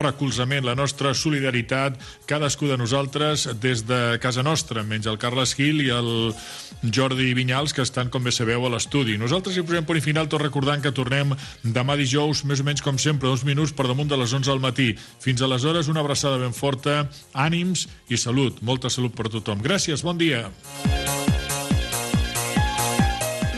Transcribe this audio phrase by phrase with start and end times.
[0.00, 5.82] recolzament, la nostra solidaritat, cadascú de nosaltres des de casa nostra, menys el Carles Gil
[5.84, 6.08] i el
[6.88, 9.18] Jordi Vinyals, que estan, com bé sabeu, a l'estudi.
[9.20, 12.96] Nosaltres hi posem punt final, tot recordant que tornem demà dijous, més o menys com
[12.96, 14.94] sempre, dos minuts per damunt de les 11 del matí.
[15.20, 17.02] Fins aleshores, una abraçada ben forta,
[17.36, 18.64] ànims i salut.
[18.64, 19.60] Molta salut per tothom.
[19.60, 20.46] Gràcies, bon dia.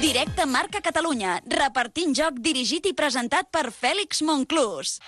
[0.03, 4.99] Directe Marca Catalunya, repartint joc dirigit i presentat per Fèlix Monclús.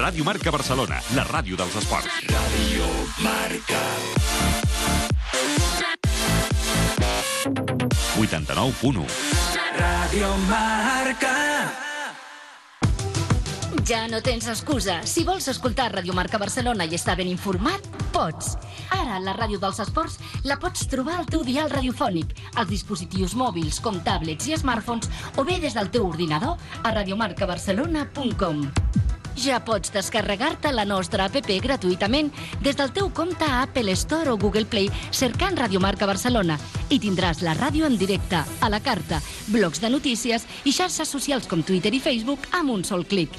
[0.00, 2.08] Ràdio Marca Barcelona, la ràdio dels esports.
[2.24, 2.86] Ràdio
[3.20, 3.80] Marca.
[8.16, 9.04] 89.1
[9.76, 11.34] Ràdio Marca.
[13.84, 15.02] Ja no tens excusa.
[15.04, 18.54] Si vols escoltar Ràdio Marca Barcelona i estar ben informat, pots.
[18.96, 20.16] Ara, la ràdio dels esports
[20.48, 25.44] la pots trobar al teu dial radiofònic, als dispositius mòbils com tablets i smartphones o
[25.44, 28.64] bé des del teu ordinador a radiomarcabarcelona.com.
[29.36, 32.30] Ja pots descarregar-te la nostra app gratuïtament
[32.62, 36.98] des del teu compte a Apple Store o Google Play cercant Radio Marca Barcelona i
[36.98, 41.62] tindràs la ràdio en directe, a la carta, blocs de notícies i xarxes socials com
[41.62, 43.30] Twitter i Facebook amb un sol clic.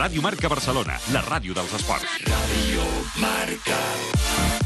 [0.00, 2.16] Ràdio Marca Barcelona, la ràdio dels esports.
[2.24, 2.88] Ràdio
[3.20, 4.59] Marca.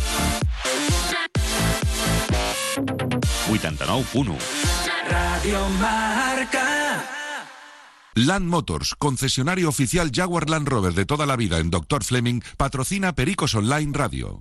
[3.54, 4.34] 89.1
[5.10, 6.66] Ràdio Marca.
[8.14, 12.02] Land Motors, concesionario oficial Jaguar Land Rover de toda la vida en Dr.
[12.02, 14.40] Fleming, patrocina Pericos Online Radio.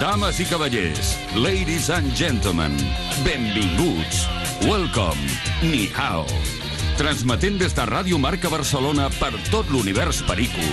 [0.00, 2.76] Dames i cavallers, ladies and gentlemen,
[3.24, 4.26] benvinguts,
[4.68, 5.20] welcome,
[5.62, 6.26] ni hao.
[6.96, 10.64] Transmetent des de Ràdio Marca Barcelona per tot l'univers Perico,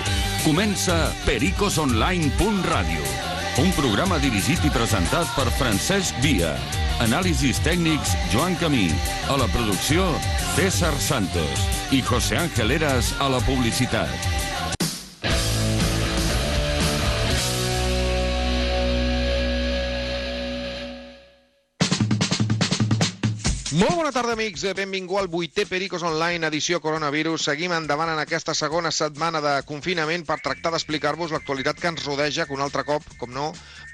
[0.43, 6.55] comença pericosonline.radio, un programa dirigit i presentat per Francesc Via.
[7.03, 8.87] Anàlisis tècnics Joan Camí.
[9.29, 10.07] A la producció
[10.55, 14.52] César Santos i José Ángel Eras a la publicitat.
[23.73, 24.61] Molt bona tarda, amics.
[24.77, 27.47] Benvingut al vuitè Pericos Online, edició coronavirus.
[27.47, 32.45] Seguim endavant en aquesta segona setmana de confinament per tractar d'explicar-vos l'actualitat que ens rodeja,
[32.45, 33.47] que un altre cop, com no,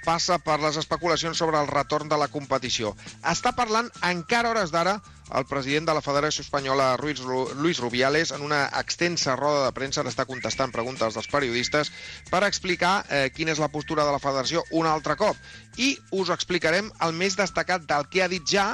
[0.04, 2.92] passa per les especulacions sobre el retorn de la competició.
[3.24, 4.98] Està parlant encara hores d'ara
[5.40, 7.24] el president de la Federació Espanyola, Luis,
[7.56, 11.96] Luis Rubiales, en una extensa roda de premsa, està contestant preguntes dels periodistes
[12.28, 15.40] per explicar eh, quina és la postura de la Federació un altre cop.
[15.80, 18.74] I us explicarem el més destacat del que ha dit ja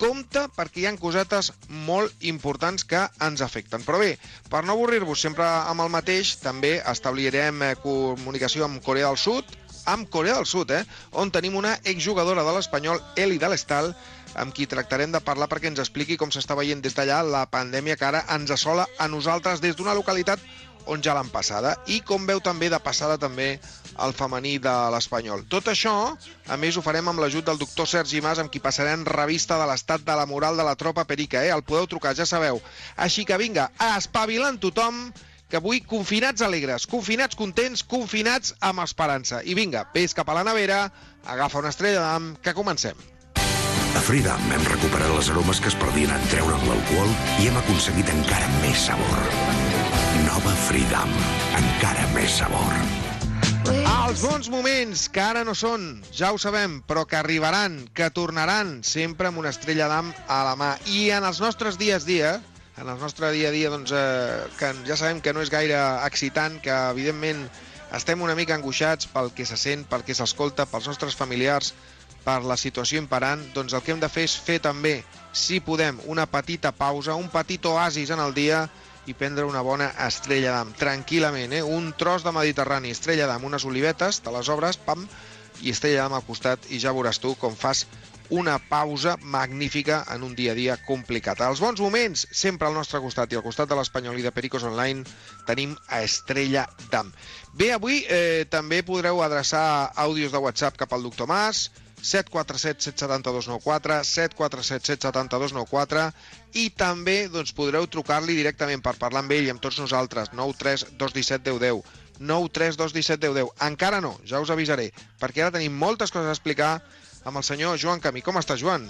[0.00, 1.52] compte perquè hi han cosetes
[1.86, 3.84] molt importants que ens afecten.
[3.86, 4.14] Però bé,
[4.50, 9.54] per no avorrir-vos sempre amb el mateix, també establirem eh, comunicació amb Corea del Sud,
[9.86, 10.84] amb Corea del Sud, eh?
[11.12, 13.92] on tenim una exjugadora de l'Espanyol, Eli de l'Estal,
[14.34, 17.96] amb qui tractarem de parlar perquè ens expliqui com s'està veient des d'allà la pandèmia
[17.96, 20.40] que ara ens assola a nosaltres des d'una localitat
[20.90, 23.58] on ja l'han passada i com veu també de passada també
[24.06, 25.44] el femení de l'Espanyol.
[25.50, 25.94] Tot això,
[26.48, 29.68] a més, ho farem amb l'ajut del doctor Sergi Mas, amb qui passarem revista de
[29.70, 31.52] l'estat de la moral de la tropa perica, eh?
[31.54, 32.62] El podeu trucar, ja sabeu.
[32.96, 35.06] Així que vinga, espavilant tothom,
[35.50, 39.42] que avui confinats alegres, confinats contents, confinats amb esperança.
[39.44, 40.86] I vinga, ves cap a la nevera,
[41.24, 42.98] agafa una estrella d'am, que comencem.
[43.94, 48.10] A Freedom hem recuperat les aromes que es perdien en treure'n l'alcohol i hem aconseguit
[48.10, 49.22] encara més sabor.
[50.26, 51.18] Nova Freedom,
[51.62, 53.13] encara més sabor.
[53.64, 58.76] Els bons moments, que ara no són, ja ho sabem, però que arribaran, que tornaran,
[58.84, 60.74] sempre amb una estrella d'am a la mà.
[60.86, 62.34] I en els nostres dies dia,
[62.76, 65.80] en el nostre dia a dia, doncs, eh, que ja sabem que no és gaire
[66.04, 67.46] excitant, que evidentment
[67.96, 71.72] estem una mica angoixats pel que se sent, pel que s'escolta, pels nostres familiars,
[72.24, 74.98] per la situació imperant, doncs el que hem de fer és fer també,
[75.32, 78.64] si podem, una petita pausa, un petit oasis en el dia
[79.06, 81.62] i prendre una bona estrella d'am, tranquil·lament, eh?
[81.62, 85.06] un tros de Mediterrani, estrella d'am, unes olivetes, te les obres, pam,
[85.62, 87.84] i estrella d'am al costat, i ja veuràs tu com fas
[88.32, 91.40] una pausa magnífica en un dia a dia complicat.
[91.44, 94.64] Els bons moments, sempre al nostre costat, i al costat de l'Espanyol i de Pericos
[94.64, 95.04] Online,
[95.46, 97.12] tenim a Estrella d'Am.
[97.52, 101.68] Bé, avui eh, també podreu adreçar àudios de WhatsApp cap al doctor Mas,
[102.04, 106.04] 747 772 94, 747 772 94
[106.60, 110.84] i també doncs, podreu trucar-li directament per parlar amb ell i amb tots nosaltres, 93
[111.00, 111.96] 217 10 10.
[112.20, 113.56] 93 217 10 10.
[113.70, 114.90] Encara no, ja us avisaré,
[115.22, 116.76] perquè ara tenim moltes coses a explicar
[117.24, 118.22] amb el senyor Joan Camí.
[118.22, 118.86] Com està, Joan?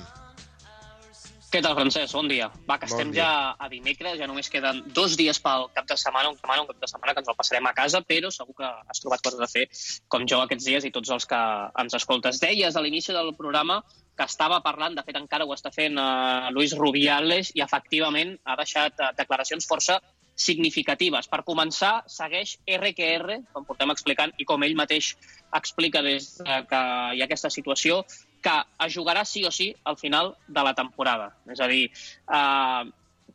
[1.55, 2.17] Què tal, Francesc?
[2.17, 2.49] Bon dia.
[2.67, 3.23] Va, que Bon estem dia.
[3.23, 6.67] ja a dimecres, ja només queden dos dies pel cap de setmana, un, setmana, un
[6.67, 9.45] cap de setmana que ens el passarem a casa, però segur que has trobat coses
[9.45, 9.63] a fer,
[10.11, 11.39] com jo aquests dies i tots els que
[11.85, 12.43] ens escoltes.
[12.43, 13.79] Deies a l'inici del programa
[14.19, 18.59] que estava parlant, de fet encara ho està fent uh, Luis Rubiales, i efectivament ha
[18.59, 20.01] deixat uh, declaracions força
[20.35, 21.31] significatives.
[21.31, 25.15] Per començar, segueix RQR, com portem explicant, i com ell mateix
[25.55, 26.81] explica des de que
[27.15, 28.03] hi ha aquesta situació,
[28.45, 28.55] que
[28.87, 31.31] es jugarà sí o sí al final de la temporada.
[31.51, 32.85] És a dir, eh,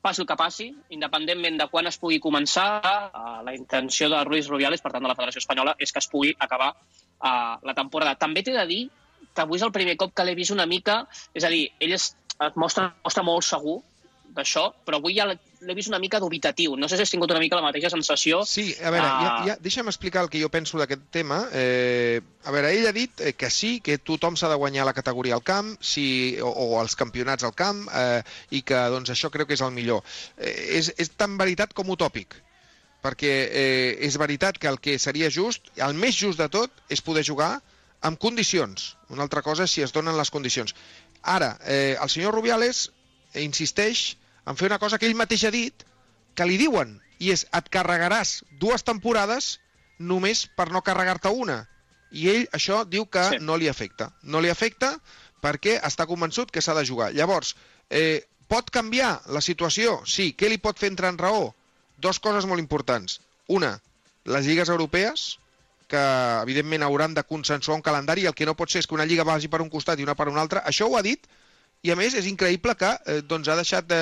[0.01, 4.47] passi el que passi, independentment de quan es pugui començar, eh, la intenció de Ruiz
[4.47, 8.15] Rubiales, per tant de la Federació Espanyola, és que es pugui acabar eh, la temporada.
[8.15, 8.81] També t'he de dir
[9.33, 11.05] que avui és el primer cop que l'he vist una mica...
[11.33, 13.79] És a dir, ell es, es mostra, mostra molt segur
[14.35, 15.27] d'això, però avui ja
[15.61, 16.75] l'he vist una mica dubitatiu.
[16.79, 18.41] No sé si has tingut una mica la mateixa sensació.
[18.47, 19.45] Sí, a veure, ja, Ah.
[19.47, 21.41] ja, deixa'm explicar el que jo penso d'aquest tema.
[21.53, 24.93] Eh, a veure, ell ha dit eh, que sí, que tothom s'ha de guanyar la
[24.93, 28.21] categoria al camp si, o, o els campionats al camp eh,
[28.51, 30.03] i que doncs, això crec que és el millor.
[30.37, 32.39] Eh, és, és tan veritat com utòpic
[32.99, 36.99] perquè eh, és veritat que el que seria just, el més just de tot, és
[37.01, 37.61] poder jugar
[38.03, 38.95] amb condicions.
[39.09, 40.75] Una altra cosa si es donen les condicions.
[41.23, 42.89] Ara, eh, el senyor Rubiales
[43.33, 45.83] eh, insisteix en fer una cosa que ell mateix ha dit,
[46.35, 49.59] que li diuen, i és et carregaràs dues temporades
[49.99, 51.65] només per no carregar-te una.
[52.11, 53.37] I ell això diu que Sí.
[53.41, 54.13] no li afecta.
[54.23, 54.99] No li afecta
[55.41, 57.11] perquè està convençut que s'ha de jugar.
[57.13, 57.55] Llavors,
[57.89, 60.01] eh, pot canviar la situació?
[60.05, 60.33] Sí.
[60.37, 61.53] Què li pot fer entrar en raó?
[61.97, 63.19] Dos coses molt importants.
[63.47, 63.79] Una,
[64.25, 65.37] les lligues europees,
[65.87, 65.97] que
[66.43, 69.05] evidentment hauran de consensuar un calendari i el que no pot ser és que una
[69.05, 70.61] lliga vagi per un costat i una per un altre.
[70.65, 71.25] Això ho ha dit
[71.81, 73.99] i a més és increïble que eh, doncs ha deixat de...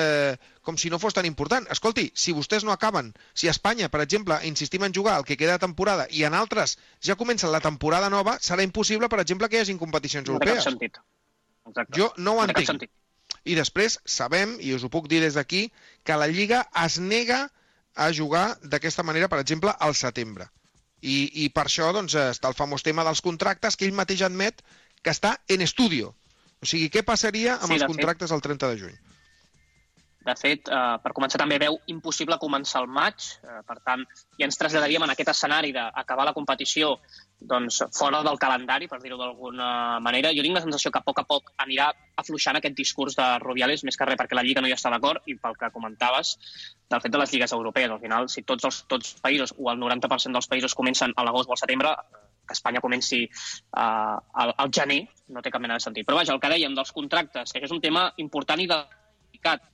[0.66, 1.66] com si no fos tan important.
[1.70, 5.36] Escolti, si vostès no acaben, si a Espanya, per exemple, insistim en jugar el que
[5.40, 9.48] queda de temporada i en altres ja comencen la temporada nova, serà impossible, per exemple,
[9.48, 10.66] que hi hagin competicions No té cap europees.
[10.68, 10.98] sentit.
[11.70, 12.00] Exacte.
[12.00, 12.90] Jo no ho no entenc.
[13.44, 15.68] I després sabem, i us ho puc dir des d'aquí,
[16.04, 17.46] que la Lliga es nega
[17.94, 20.48] a jugar d'aquesta manera, per exemple, al setembre.
[21.00, 24.64] I, I per això doncs, està el famós tema dels contractes, que ell mateix admet
[25.02, 26.14] que està en estudio.
[26.62, 27.96] O sigui, què passaria amb Sí, els de fet.
[27.96, 28.98] contractes el 30 de juny?
[30.28, 33.14] De fet, eh, per començar també veu impossible començar el maig,
[33.44, 34.02] eh, per tant,
[34.36, 36.98] ja ens traslladaríem en aquest escenari d'acabar la competició
[37.40, 40.34] doncs, fora del calendari, per dir-ho d'alguna manera.
[40.34, 43.84] Jo tinc la sensació que a poc a poc anirà afluixant aquest discurs de Rubiales,
[43.84, 46.36] més que res perquè la Lliga no hi està d'acord i pel que comentaves
[46.90, 47.90] del fet de les lligues europees.
[47.90, 51.24] Al final, si tots els, tots els països o el 90% dels països comencen a
[51.24, 51.94] l'agost o al setembre,
[52.48, 55.02] que Espanya comenci uh, al, al gener,
[55.34, 56.06] no té cap mena de sentit.
[56.08, 59.64] Però vaja, el que dèiem dels contractes, que és un tema important i delicat.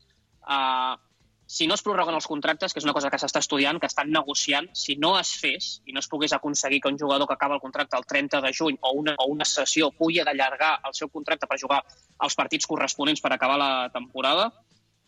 [0.44, 0.98] Uh,
[1.46, 4.10] si no es prorroguen els contractes, que és una cosa que s'està estudiant, que estan
[4.10, 7.58] negociant, si no es fes i no es pogués aconseguir que un jugador que acaba
[7.58, 11.10] el contracte el 30 de juny o una, o una sessió pugui d'allargar el seu
[11.12, 11.82] contracte per jugar
[12.24, 14.48] els partits corresponents per acabar la temporada,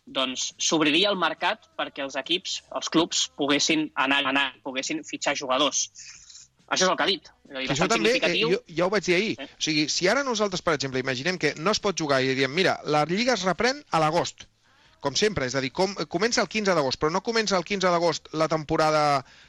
[0.05, 5.89] doncs s'obriria el mercat perquè els equips, els clubs, poguessin anar, anar poguessin fitxar jugadors.
[6.67, 7.29] Això és el que ha dit.
[7.47, 9.33] És dir, això també, eh, jo, ja ho vaig dir ahir.
[9.39, 9.47] Sí.
[9.47, 12.53] O sigui, si ara nosaltres, per exemple, imaginem que no es pot jugar i diem,
[12.53, 14.47] mira, la Lliga es reprèn a l'agost,
[14.99, 17.91] com sempre, és a dir, com, comença el 15 d'agost, però no comença el 15
[17.93, 19.03] d'agost la temporada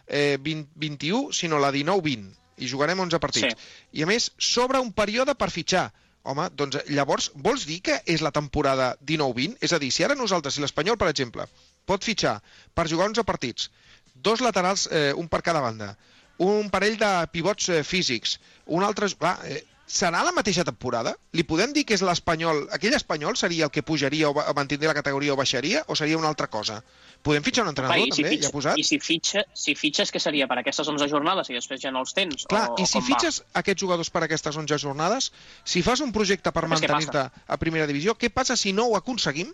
[0.06, 2.28] eh, 20, 21, sinó la 19-20,
[2.58, 3.72] i jugarem 11 partits.
[3.92, 5.88] I a més, s'obre un període per fitxar.
[6.28, 9.58] Home, doncs llavors, vols dir que és la temporada 19-20?
[9.64, 11.46] És a dir, si ara nosaltres, si l'Espanyol, per exemple,
[11.88, 12.36] pot fitxar
[12.76, 13.70] per jugar 11 partits,
[14.14, 15.94] dos laterals, eh, un per cada banda,
[16.38, 19.08] un parell de pivots eh, físics, un altre...
[19.18, 21.14] Clar, eh, serà la mateixa temporada?
[21.32, 22.66] Li podem dir que és l'Espanyol...
[22.76, 25.80] Aquell Espanyol seria el que pujaria o, va- o mantindria la categoria o baixaria?
[25.88, 26.82] O seria una altra cosa?
[27.24, 28.78] Podem fitxar un entrenador, i si també, fitx- ja posat?
[28.78, 30.46] I si, fitxa, si fitxes, què seria?
[30.46, 32.44] Per aquestes 11 jornades i després ja no els tens?
[32.52, 35.32] Clar, o, i si fitxes aquests jugadors per aquestes 11 jornades,
[35.64, 39.50] si fas un projecte per mantenir-te a primera divisió, què passa si no ho aconseguim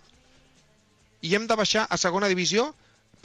[1.25, 2.67] i hem de baixar a segona divisió,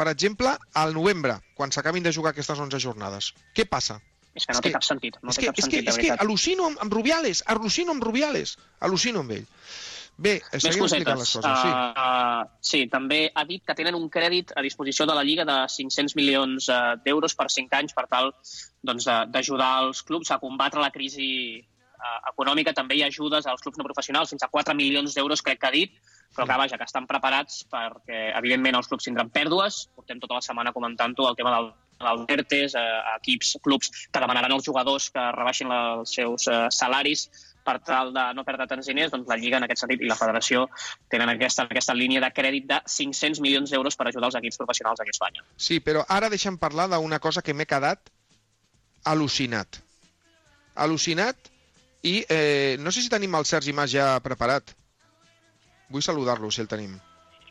[0.00, 3.34] per exemple, al novembre, quan s'acabin de jugar aquestes 11 jornades?
[3.52, 3.98] Què passa?
[4.32, 5.18] És que no és té que- cap sentit.
[5.20, 7.42] No és té que, cap és que, sentit, de és que al·lucino amb, amb Rubiales,
[7.44, 9.44] al·lucino amb Rubiales, al·lucino amb ell.
[10.20, 11.68] Bé, Més seguim explicant les coses, sí.
[11.68, 15.46] Uh, uh, sí, també ha dit que tenen un crèdit a disposició de la Lliga
[15.48, 18.32] de 500 milions uh, d'euros per 5 anys per tal
[18.84, 21.30] doncs, d'ajudar els clubs a combatre la crisi
[22.30, 22.74] econòmica.
[22.76, 25.68] També hi ha ajudes als clubs no professionals, fins a 4 milions d'euros, crec que
[25.68, 26.00] ha dit,
[26.34, 29.86] però que, vaja, que estan preparats perquè, evidentment, els clubs tindran pèrdues.
[29.96, 34.52] Portem tota la setmana comentant-ho, el tema del dels ERTES, eh, equips, clubs que demanaran
[34.52, 37.26] als jugadors que rebaixin la, els seus eh, salaris
[37.64, 40.16] per tal de no perdre tants diners, doncs la Lliga en aquest sentit i la
[40.16, 40.64] Federació
[41.12, 45.02] tenen aquesta, aquesta línia de crèdit de 500 milions d'euros per ajudar els equips professionals
[45.02, 45.44] aquí a Espanya.
[45.56, 48.10] Sí, però ara deixa'm parlar d'una cosa que m'he quedat
[49.04, 49.80] al·lucinat.
[50.80, 51.50] Al·lucinat
[52.02, 54.72] i eh, no sé si tenim el Sergi Mas ja preparat.
[55.90, 56.96] Vull saludar-lo, si el tenim.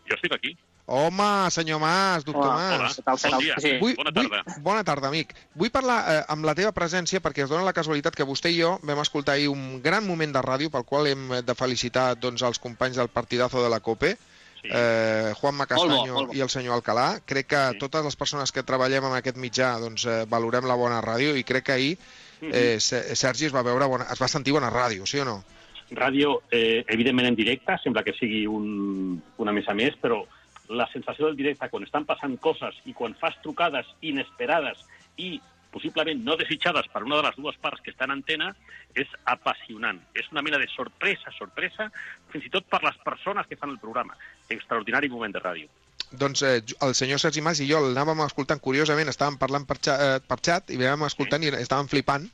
[0.08, 0.56] Jo estic aquí.
[0.90, 2.96] Home, senyor Mas, doctor Hola, Mas.
[3.06, 3.56] Hola, bon dia.
[3.62, 3.76] Sí.
[3.78, 4.56] Vull, Bona vull, tarda.
[4.66, 5.36] bona tarda, amic.
[5.54, 8.58] Vull parlar eh, amb la teva presència perquè es dona la casualitat que vostè i
[8.64, 12.42] jo vam escoltar ahir un gran moment de ràdio pel qual hem de felicitar doncs,
[12.42, 14.16] els companys del partidazo de la COPE,
[14.60, 14.68] Sí.
[14.76, 16.34] eh, Molt bo, molt bo.
[16.36, 17.22] i el senyor Alcalà.
[17.26, 17.78] Crec que Sí.
[17.80, 21.46] totes les persones que treballem en aquest mitjà doncs, eh, valorem la bona ràdio i
[21.46, 21.98] crec que ahir
[22.42, 25.44] eh, Se- Sergi es va veure bona, es va sentir bona ràdio, sí o no?
[25.92, 30.24] Ràdio, eh, evidentment en directe, sembla que sigui un, una mesa més, però
[30.70, 34.84] la sensació del directe, quan estan passant coses i quan fas trucades inesperades
[35.18, 35.40] i
[35.72, 38.52] possiblement no desitjades per una de les dues parts que està en antena,
[38.94, 40.00] és apassionant.
[40.14, 41.92] És una mena de sorpresa, sorpresa,
[42.32, 44.16] fins i tot per les persones que fan el programa.
[44.50, 45.68] Extraordinari moment de ràdio.
[46.12, 49.96] Doncs eh, el senyor Sergi Mas i jo l'anàvem escoltant curiosament, estàvem parlant per, xa,
[50.02, 52.26] eh, per xat i anàvem escoltant i estàvem flipant.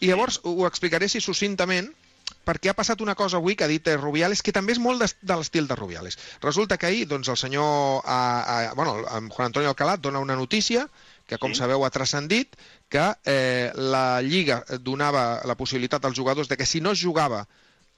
[0.00, 1.88] I llavors ho explicaré si succintament
[2.44, 5.00] perquè ha passat una cosa avui que ha dit eh, Rubiales, que també és molt
[5.02, 6.18] de, de l'estil de Rubiales.
[6.42, 10.36] Resulta que ahir doncs, el senyor a, a, bueno, en Juan Antonio Alcalá dona una
[10.36, 10.88] notícia
[11.26, 11.62] que, com Sí.
[11.62, 12.56] sabeu, ha transcendit,
[12.90, 17.46] que eh, la Lliga donava la possibilitat als jugadors de que si no es jugava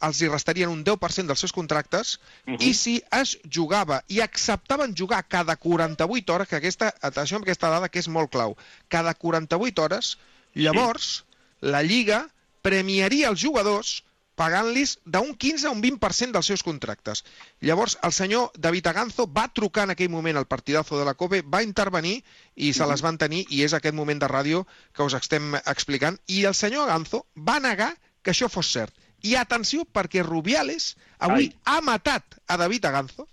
[0.07, 2.61] els hi restarien un 10% dels seus contractes Mhm.
[2.61, 7.71] i si es jugava i acceptaven jugar cada 48 hores, que aquesta, atenció amb aquesta
[7.71, 8.57] dada que és molt clau,
[8.89, 10.19] cada 48 hores,
[10.55, 11.25] llavors
[11.61, 12.29] la Lliga
[12.63, 14.03] premiaria els jugadors
[14.35, 17.25] pagant-los d'un 15 a un 20% dels seus contractes.
[17.61, 21.43] Llavors, el senyor David Aganzo va trucar en aquell moment al partidazo de la COPE,
[21.43, 22.25] va intervenir
[22.57, 26.19] i se les van tenir, i és aquest moment de ràdio que us estem explicant,
[26.27, 27.93] i el senyor Aganzo va negar
[28.23, 28.93] que això fos cert.
[29.25, 31.55] I atenció, perquè Rubiales avui Ai.
[31.65, 33.27] ha matat a David Aganzo,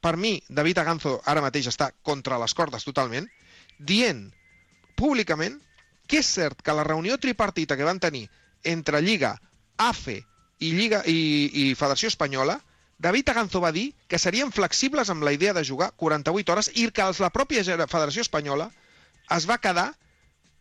[0.00, 3.26] per mi, David Aganzo ara mateix està contra les cordes totalment,
[3.78, 4.28] dient
[4.96, 5.58] públicament
[6.10, 8.28] que és cert que la reunió tripartita que van tenir
[8.64, 9.34] entre Lliga,
[9.76, 10.18] AFE
[10.60, 12.58] i, Lliga, i, i Federació Espanyola,
[13.00, 16.90] David Aganzo va dir que serien flexibles amb la idea de jugar 48 hores i
[16.92, 18.68] que la pròpia Federació Espanyola
[19.36, 19.88] es va quedar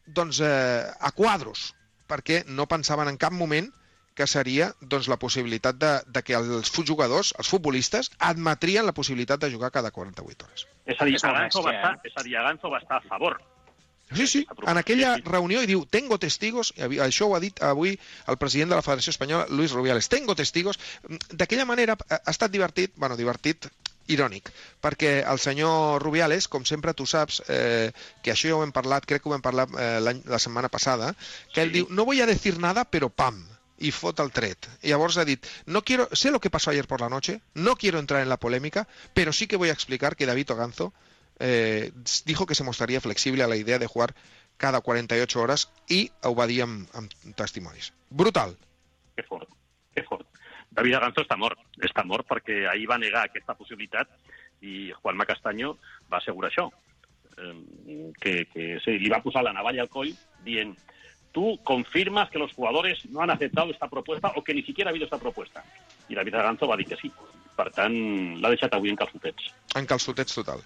[0.06, 1.74] doncs, eh, a quadros,
[2.08, 3.68] perquè no pensaven en cap moment
[4.20, 9.40] que seria doncs, la possibilitat de, de que els jugadors, els futbolistes, admetrien la possibilitat
[9.40, 10.66] de jugar cada 48 hores.
[10.86, 13.38] És a dir, Aganzo va estar, és a dir, Aganzo va estar a favor.
[14.12, 16.72] Sí, sí, en aquella reunió i diu, tengo testigos,
[17.06, 17.92] això ho ha dit avui
[18.28, 20.80] el president de la Federació Espanyola, Luis Rubiales, tengo testigos.
[21.30, 23.70] D'aquella manera ha ha estat divertit, bueno, divertit,
[24.10, 24.50] irònic,
[24.82, 27.92] perquè el senyor Rubiales, com sempre tu saps, eh,
[28.26, 30.68] que això ja ho hem parlat, crec que ho hem parlat eh, l'any- la setmana
[30.74, 31.14] passada,
[31.54, 31.78] que ell Sí.
[31.78, 33.46] diu, no voy a decir nada, pero pam,
[33.80, 34.68] i fot el tret.
[34.84, 38.00] Llavors ha dit, no quiero, sé lo que pasó ayer por la noche, no quiero
[38.00, 40.94] entrar en la polémica, pero sí que voy a explicar que David Oganzo
[41.40, 41.92] eh,
[42.26, 44.14] dijo que se mostraría flexible a la idea de jugar
[44.58, 47.94] cada 48 horas i ho va dir amb, amb testimonis.
[48.10, 48.58] Brutal.
[49.16, 49.48] Que fort,
[49.96, 50.28] que fort.
[50.70, 54.12] David Aganzo està mort, està mort perquè ahir va negar aquesta possibilitat
[54.62, 55.78] i Juanma Castaño
[56.12, 56.68] va assegurar això,
[57.40, 60.12] eh, que, que sí, li va posar la navalla al coll
[60.44, 60.76] dient
[61.32, 64.92] tú confirmas que los jugadores no han aceptado esta propuesta o que ni siquiera ha
[64.92, 65.64] habido esta propuesta.
[66.10, 67.12] I David Aganzo va dir que sí.
[67.60, 67.96] Per tant,
[68.40, 69.50] l'ha deixat avui en calçotets.
[69.76, 70.62] En calçotets total.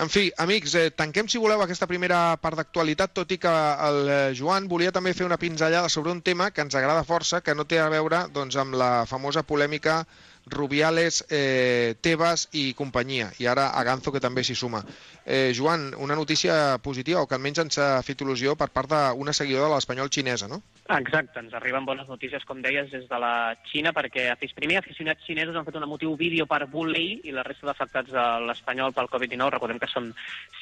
[0.00, 3.52] En fi, amics, eh, tanquem, si voleu, aquesta primera part d'actualitat, tot i que
[3.88, 7.42] el eh, Joan volia també fer una pinzellada sobre un tema que ens agrada força,
[7.44, 10.06] que no té a veure doncs, amb la famosa polèmica
[10.46, 14.82] Rubiales, eh, Tebas i companyia, i ara Aganzo, que també s'hi suma.
[15.24, 19.32] Eh, Joan, una notícia positiva, o que almenys ens ha fet il·lusió per part d'una
[19.32, 20.62] seguidora de l'Espanyol xinesa, no?
[20.90, 25.56] Exacte, ens arriben bones notícies, com deies, des de la Xina, perquè primer aficionats xinesos
[25.56, 29.50] han fet un emotiu vídeo per voler i la resta d'afectats de l'Espanyol pel Covid-19,
[29.54, 30.12] recordem que són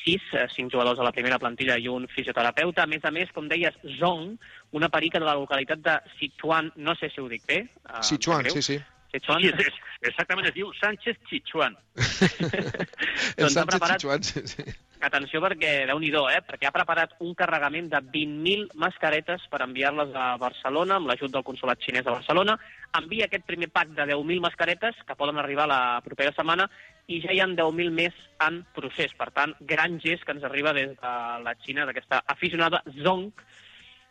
[0.05, 2.85] sis, eh, cinc jugadors a la primera plantilla i un fisioterapeuta.
[2.85, 4.37] A més a més, com deies, Zhong,
[4.73, 7.61] una perica de la localitat de Sichuan, no sé si ho dic bé.
[7.65, 8.81] eh, Sichuan, sí, sí.
[9.13, 9.43] Sichuan.
[9.43, 9.81] Sí, és,
[10.13, 11.77] exactament es diu Sánchez Chichuan.
[12.01, 14.65] El Doncs Sánchez preparat- Sichuan, sí, sí.
[15.01, 16.43] Atenció perquè, déu nhi eh?
[16.45, 21.43] perquè ha preparat un carregament de 20.000 mascaretes per enviar-les a Barcelona amb l'ajut del
[21.43, 22.59] Consolat xinès de Barcelona.
[23.01, 26.69] Envia aquest primer pack de 10.000 mascaretes que poden arribar la propera setmana
[27.09, 28.13] i ja hi ha 10.000 més
[28.45, 29.17] en procés.
[29.17, 31.15] Per tant, gran gest que ens arriba des de
[31.47, 33.33] la Xina d'aquesta aficionada Zong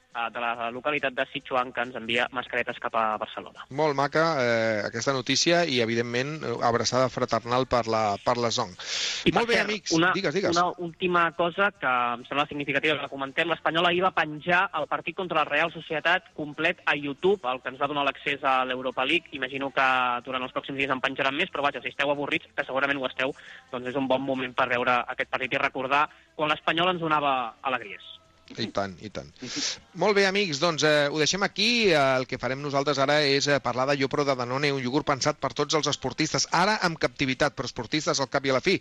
[0.09, 3.65] de la localitat de Sichuan que ens envia mascaretes cap a Barcelona.
[3.69, 8.73] Molt maca eh, aquesta notícia i, evidentment, eh, abraçada fraternal per la, per la Zong.
[9.29, 10.57] I Molt bé, cert, amics, una, digues, digues.
[10.57, 13.49] Una última cosa que em sembla significativa que la comentem.
[13.49, 17.69] L'Espanyol ahir va penjar el partit contra la Real Societat complet a YouTube, el que
[17.73, 19.29] ens va donar l'accés a l'Europa League.
[19.37, 19.89] Imagino que
[20.25, 23.07] durant els pròxims dies en penjaran més, però vaja, si esteu avorrits, que segurament ho
[23.09, 23.35] esteu,
[23.71, 27.35] doncs és un bon moment per veure aquest partit i recordar quan l'Espanyol ens donava
[27.61, 28.18] alegries.
[28.57, 29.27] I tant, i tant.
[30.01, 31.67] Molt bé, amics, doncs eh, ho deixem aquí.
[31.91, 35.05] Eh, el que farem nosaltres ara és eh, parlar de Llopro de Danone, un iogurt
[35.07, 38.63] pensat per tots els esportistes, ara amb captivitat, però esportistes al cap i a la
[38.65, 38.77] fi.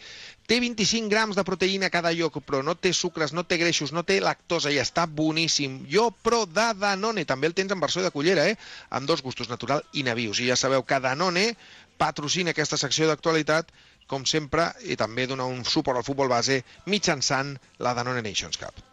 [0.49, 4.07] Té 25 grams de proteïna cada lloc, però no té sucres, no té greixos, no
[4.09, 5.83] té lactosa i està boníssim.
[5.93, 8.57] Llopro de Danone, també el tens en versió de cullera, eh?
[8.89, 10.41] amb dos gustos, natural i navius.
[10.41, 11.51] I ja sabeu que Danone
[11.99, 13.75] patrocina aquesta secció d'actualitat
[14.09, 16.63] com sempre, i també dona un suport al futbol base
[16.95, 18.88] mitjançant la Danone Nations Cup.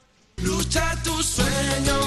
[0.65, 2.04] Lucha tus sueños,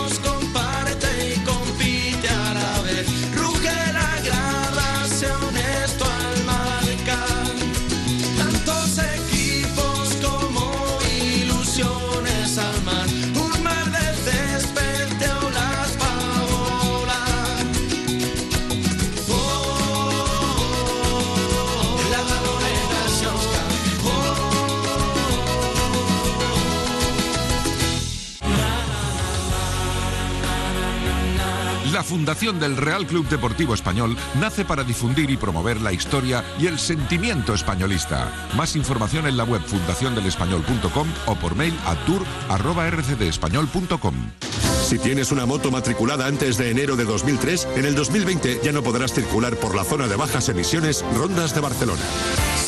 [32.09, 36.79] Fundación del Real Club Deportivo Español nace para difundir y promover la historia y el
[36.79, 38.33] sentimiento españolista.
[38.57, 44.15] Más información en la web fundaciondelespañol.com o por mail a tour.rcdespañol.com.
[44.87, 48.83] Si tienes una moto matriculada antes de enero de 2003, en el 2020 ya no
[48.83, 52.01] podrás circular por la zona de bajas emisiones Rondas de Barcelona.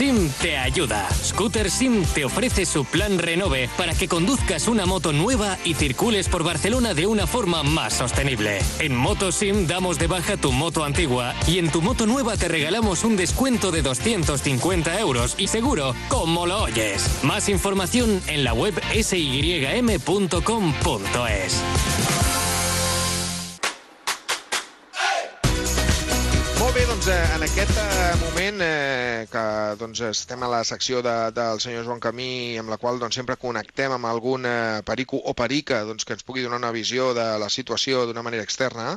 [0.01, 1.07] SIM te ayuda.
[1.11, 6.27] Scooter SIM te ofrece su plan Renove para que conduzcas una moto nueva y circules
[6.27, 8.61] por Barcelona de una forma más sostenible.
[8.79, 13.05] En MotoSim damos de baja tu moto antigua y en tu moto nueva te regalamos
[13.05, 17.07] un descuento de 250 euros y seguro como lo oyes.
[17.23, 20.31] Más información en la web sym.com.es.
[27.11, 29.43] en aquest eh, moment eh, que
[29.81, 33.37] doncs, estem a la secció de, del senyor Joan Camí, amb la qual doncs, sempre
[33.45, 37.27] connectem amb algun eh, perico o perica doncs, que ens pugui donar una visió de
[37.43, 38.95] la situació d'una manera externa,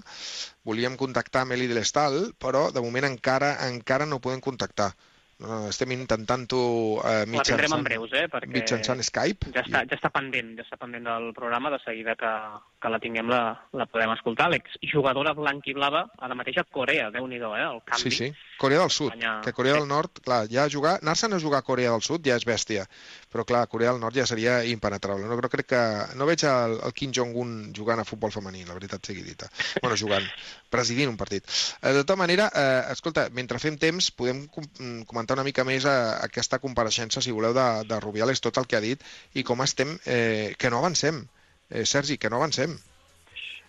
[0.69, 4.93] volíem contactar amb Eli de l'Estal, però de moment encara encara no podem contactar.
[5.41, 6.59] No, estem intentant-ho
[7.01, 8.27] La tindrem mitjançant, en breus, eh?
[8.31, 9.49] Perquè mitjançant Skype.
[9.55, 12.31] ja està, ja està pendent, ja està pendent del programa, de seguida que,
[12.79, 13.41] que la tinguem la,
[13.73, 14.51] la podem escoltar.
[14.53, 17.65] L'exjugadora blanc i blava, ara mateix a Corea, déu nhi eh?
[17.65, 18.11] El canvi.
[18.11, 18.29] Sí, sí.
[18.63, 21.67] Corea del Sud, Espanya- que Corea del Nord, clar, ja jugar, anar-se'n a jugar a
[21.67, 22.85] Corea del Sud ja és bèstia,
[23.33, 25.27] però clar, Corea del Nord ja seria impenetrable.
[25.27, 25.81] No, però crec que
[26.19, 29.49] no veig el, el Kim Jong-un jugant a futbol femení, la veritat sigui dita.
[29.81, 30.23] Bueno, jugant,
[30.73, 31.43] presidint un partit.
[31.81, 35.65] Eh, De tota manera, eh, escolta, mentre fem temps, podem com mm, comentar una mica
[35.67, 35.97] més a,
[36.29, 39.97] aquesta compareixença, si voleu, de, de Rubiales, tot el que ha dit, i com estem,
[40.05, 41.25] eh, que no avancem.
[41.73, 42.77] Eh, Sergi, que no avancem.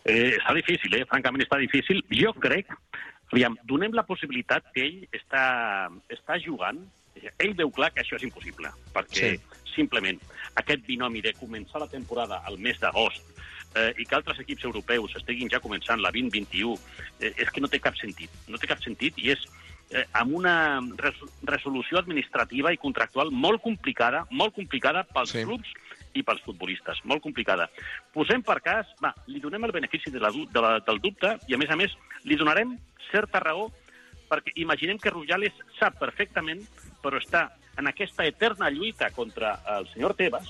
[0.05, 1.05] Eh, està difícil, eh?
[1.09, 2.03] francament està difícil.
[2.13, 2.69] Jo crec,
[3.33, 6.79] aviam, donem la possibilitat que ell està, està jugant,
[7.39, 9.41] ell veu clar que això és impossible, perquè Sí.
[9.75, 10.19] simplement
[10.57, 13.23] aquest binomi de començar la temporada al mes d'agost
[13.75, 16.79] eh, i que altres equips europeus estiguin ja començant la 2021,
[17.21, 18.31] eh, és que no té cap sentit.
[18.47, 19.41] No té cap sentit i és
[19.91, 25.43] eh, amb una res resolució administrativa i contractual molt complicada, molt complicada pels Sí.
[25.45, 25.69] clubs
[26.15, 27.69] i pels futbolistes, molt complicada.
[28.13, 31.55] Posem per cas, va, li donem el benefici de la, de la, del dubte i,
[31.55, 31.91] a més a més,
[32.25, 32.77] li donarem
[33.11, 33.69] certa raó
[34.31, 36.65] perquè imaginem que Rujales sap perfectament,
[37.03, 40.49] però està en aquesta eterna lluita contra el senyor Tebas,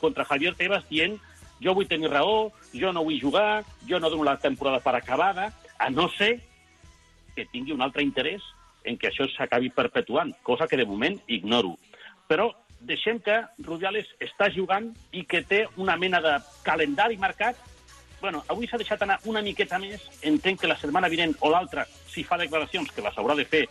[0.00, 1.18] contra Javier Tebas, dient
[1.62, 5.50] jo vull tenir raó, jo no vull jugar, jo no dono la temporada per acabada,
[5.78, 6.40] a no ser
[7.36, 8.42] que tingui un altre interès
[8.86, 11.74] en que això s'acabi perpetuant, cosa que de moment ignoro.
[12.28, 17.58] Però deixem que Rubiales està jugant i que té una mena de calendari marcat.
[18.20, 20.02] Bueno, avui s'ha deixat anar una miqueta més.
[20.22, 23.66] Entenc que la setmana vinent o l'altra, si fa declaracions, que les haurà de fer,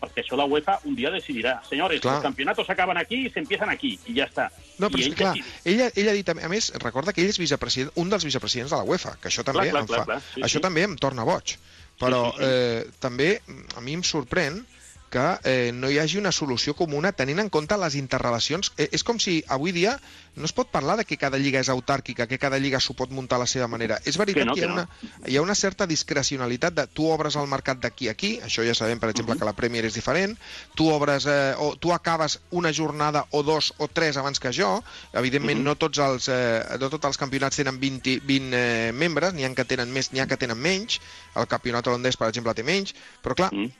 [0.00, 1.58] perquè això la UEFA un dia decidirà.
[1.68, 2.16] Senyores, Clar.
[2.16, 4.48] els campionatos acaben aquí i s'empiezan aquí, i ja està.
[4.78, 7.24] No, però I és ell que, clar, ella, ella ha dit, a més, recorda que
[7.24, 9.90] ell és vicepresident, un dels vicepresidents de la UEFA, que això també, Clar, clar, em,
[9.92, 10.64] clar, fa, clar, sí, això sí.
[10.64, 11.56] també em torna boig.
[12.00, 12.48] Però sí, sí.
[12.48, 13.30] Eh, també
[13.76, 14.62] a mi em sorprèn
[15.10, 18.72] que eh, no hi hagi una solució comuna tenint en compte les interrelacions.
[18.78, 19.96] Eh, és com si avui dia
[20.36, 23.10] no es pot parlar de que cada lliga és autàrquica, que cada lliga s'ho pot
[23.10, 23.98] muntar a la seva manera.
[24.06, 24.74] És veritat Que no, que, hi, ha no.
[24.74, 24.88] una,
[25.26, 28.74] hi ha una certa discrecionalitat de tu obres el mercat d'aquí a aquí, això ja
[28.74, 30.36] sabem, per exemple, que la Premier és diferent,
[30.78, 34.82] tu obres, eh, o tu acabes una jornada o dos o tres abans que jo,
[35.12, 35.64] evidentment Mhm.
[35.64, 39.54] no, tots els, eh, no tots els campionats tenen 20, 20 eh, membres, n'hi ha
[39.54, 41.00] que tenen més, n'hi ha que tenen menys,
[41.34, 43.64] el campionat holandès, per exemple, té menys, però clar, Mm.
[43.64, 43.79] eh,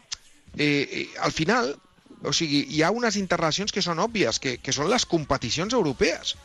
[0.57, 1.75] eh, al final,
[2.23, 6.37] o sigui, hi ha unes interrelacions que són òbvies, que, que són les competicions europees.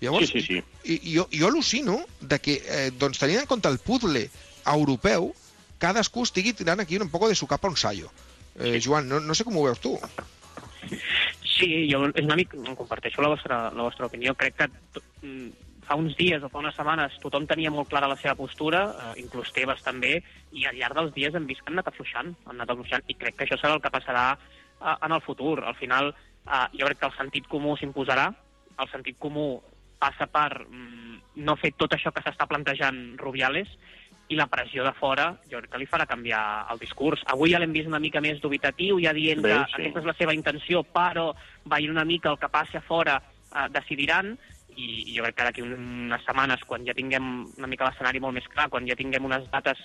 [0.00, 0.62] Llavors, Sí, sí, sí.
[0.84, 4.26] i, jo, jo al·lucino de que, eh, doncs, tenint en compte el puzzle
[4.66, 5.30] europeu,
[5.78, 8.10] cadascú estigui tirant aquí un poco de su capa un sallo.
[8.58, 9.96] Eh, Joan, no, no sé com ho veus tu.
[11.54, 14.34] Sí, jo és una mica, comparteixo la vostra, la vostra opinió.
[14.38, 14.68] Crec que
[15.88, 19.20] fa uns dies o fa unes setmanes tothom tenia molt clara la seva postura, eh,
[19.22, 20.16] inclús Tebas també,
[20.52, 23.18] i al llarg dels dies hem vist que han anat afluixant, han anat afluixant, i
[23.20, 25.58] crec que això serà el que passarà eh, en el futur.
[25.64, 26.14] Al final,
[26.46, 28.30] eh, jo crec que el sentit comú s'imposarà,
[28.80, 29.48] el sentit comú
[29.98, 33.70] passa per mm, no fer tot això que s'està plantejant Rubiales,
[34.28, 36.42] i la pressió de fora jo crec que li farà canviar
[36.72, 37.22] el discurs.
[37.32, 39.82] Avui ja l'hem vist una mica més dubitatiu, ja dient Bé, que sí.
[39.82, 41.30] aquesta és la seva intenció, però
[41.68, 44.34] veient una mica el que passi a fora eh, decidiran,
[44.76, 48.38] i, i jo crec que d'aquí unes setmanes, quan ja tinguem una mica l'escenari molt
[48.38, 49.80] més clar, quan ja tinguem unes dates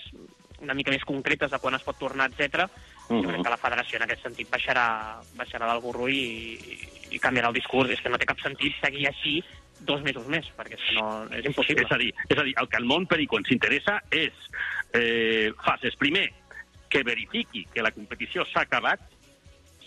[0.62, 2.65] una mica més concretes de quan es pot tornar, etc.
[3.10, 4.86] jo crec que la federació en aquest sentit baixarà,
[5.39, 6.19] baixarà del burro i,
[6.60, 6.78] i,
[7.15, 7.93] i canviarà el discurs.
[7.93, 9.39] És que no té cap sentit seguir així
[9.88, 11.86] dos mesos més, perquè és que no, és impossible.
[11.88, 14.36] És a dir, és a dir el que al món perico ens interessa és
[14.93, 15.95] eh, fases.
[16.02, 16.28] Primer,
[16.91, 19.02] que verifiqui que la competició s'ha acabat,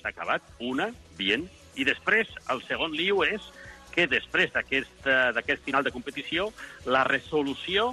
[0.01, 0.89] s'ha acabat, una,
[1.19, 1.45] bien,
[1.77, 3.45] i després el segon liu és
[3.95, 6.51] que després d'aquest eh, d'aquest final de competició
[6.85, 7.93] la resolució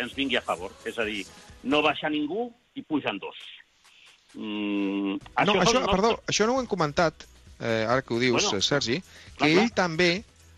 [0.00, 0.72] ens vingui a favor.
[0.88, 1.22] És a dir,
[1.62, 3.38] no baixa ningú i pugen dos.
[4.34, 7.26] Mm, No, això, són perdó, això no ho hem comentat,
[7.60, 9.74] eh, ara que ho dius, bueno, Sergi, que clar, ell clar.
[9.84, 10.10] també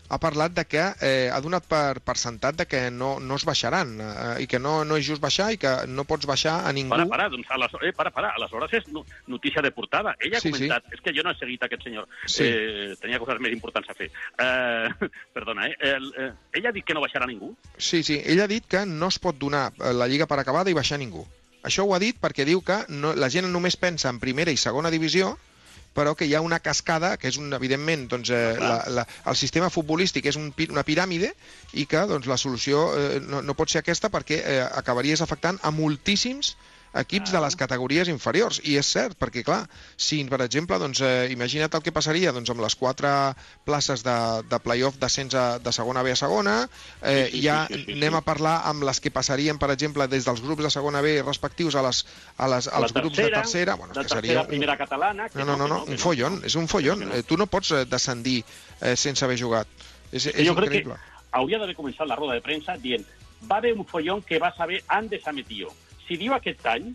[0.09, 3.45] ha parlat de que eh, ha donat per, per sentat de que no, no es
[3.45, 6.73] baixaran eh, i que no, no és just baixar i que no pots baixar a
[6.73, 6.93] ningú.
[6.95, 8.31] Para, para, doncs, aleshores, eh, para, para.
[8.37, 10.15] Aleshores és no- notícia de portada.
[10.19, 10.67] Ella ha Sí, sí.
[10.67, 10.87] comentat...
[10.93, 12.07] És que jo no he seguit aquest senyor.
[12.25, 12.43] Sí.
[12.47, 14.09] Eh, tenia coses més importants a fer.
[14.11, 15.75] Eh, perdona, eh?
[15.79, 16.31] El, eh?
[16.53, 17.51] Ella ha dit que no baixarà ningú.
[17.77, 20.69] Sí, sí, ell ha dit que no es pot donar eh, la Lliga per acabada
[20.71, 21.25] i baixar ningú.
[21.67, 24.57] Això ho ha dit perquè diu que no, la gent només pensa en primera i
[24.61, 25.33] segona divisió,
[25.97, 29.37] però que hi ha una cascada, que és un, evidentment doncs, eh, la, la, el
[29.39, 31.33] sistema futbolístic és un, una piràmide
[31.73, 35.57] i que doncs, la solució eh, no, no pot ser aquesta perquè eh, acabaries afectant
[35.65, 36.53] a moltíssims
[36.99, 38.59] equips de les categories inferiors.
[38.63, 39.63] I és cert, perquè clar,
[39.95, 43.09] si per exemple, doncs, eh, imagina't el que passaria doncs, amb les quatre
[43.65, 44.15] places de,
[44.49, 46.69] de play-off d'ascens a- de segona B a segona,
[47.01, 47.97] eh, Sí, sí, ja sí, sí, sí, sí.
[47.99, 51.21] anem a parlar amb les que passarien, per exemple, des dels grups de segona B
[51.23, 52.05] respectius a les,
[52.37, 53.75] a les, als La grups de tercera.
[53.75, 55.29] Bueno, la és que tercera, seria un, primera catalana...
[55.29, 57.03] Que no, no, no, no, que un follon, és un follon.
[57.11, 58.43] Eh, Tu no pots eh, descendir
[58.81, 59.67] eh, sense haver jugat.
[60.11, 60.97] És, és jo crec que increïble.
[61.31, 63.03] hauria d'haver començat la roda de premsa dient
[63.49, 65.67] va haver un follón que va saber antes a Metío.
[66.07, 66.93] Si diu aquest any,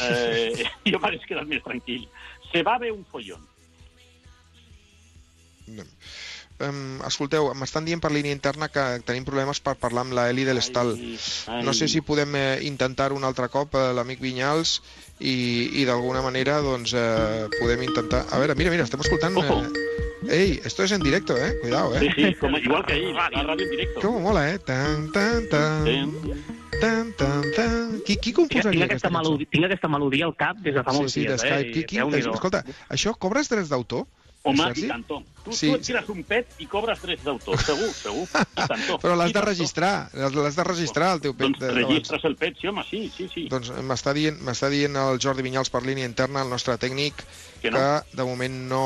[0.00, 2.06] eh, jo m'hagués quedat més tranquil.
[2.52, 3.42] Se va haver un follón.
[6.62, 10.44] Um, escolteu, m'estan dient per línia interna que tenim problemes per parlar amb la Eli
[10.46, 10.92] de l'Estal.
[11.66, 14.76] No sé si podem eh, intentar-ho un altre cop, eh, l'amic Vinyals,
[15.18, 15.34] i,
[15.80, 18.22] i d'alguna manera doncs, eh, podem intentar...
[18.30, 19.40] A veure, mira, mira, estem escoltant...
[19.42, 19.90] Eh...
[20.24, 21.52] Ei, esto es en directo, eh?
[21.60, 22.00] Cuidado, eh?
[22.00, 24.00] Sí, sí, com, igual que ahir, la ràdio en directo.
[24.00, 24.58] Com mola, eh?
[24.58, 25.84] Tan, tan, tan,
[26.84, 27.86] tan, tan, tan...
[28.04, 29.30] Qui, qui Tinc, composaria tinc, aquesta aquesta cançó?
[29.30, 31.44] melodia, tinc aquesta melodia al cap des de fa Sí, molts sí, dies.
[31.48, 31.62] Eh?
[31.72, 32.34] Qui, qui, Déu-n'hi-do.
[32.36, 34.04] escolta, això cobres drets d'autor?
[34.44, 35.06] Home, i tant.
[35.08, 35.68] Tu, Sí.
[35.70, 38.26] tu et tires un pet i cobres drets d'autor, segur, segur.
[38.28, 38.82] I tant.
[39.02, 41.46] Però l'has de registrar, l'has de registrar, el teu pet.
[41.46, 43.46] Doncs de- registres el pet, sí, home, sí, sí, sí.
[43.48, 44.36] Doncs m'està dient,
[44.74, 47.24] dient el Jordi Vinyals per línia interna, el nostre tècnic,
[47.64, 48.02] Que que, no?
[48.12, 48.82] de moment no...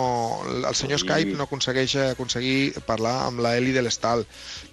[0.47, 1.07] El senyor Sí.
[1.07, 4.23] Skype no aconsegueix aconseguir parlar amb la Eli de l'Estal.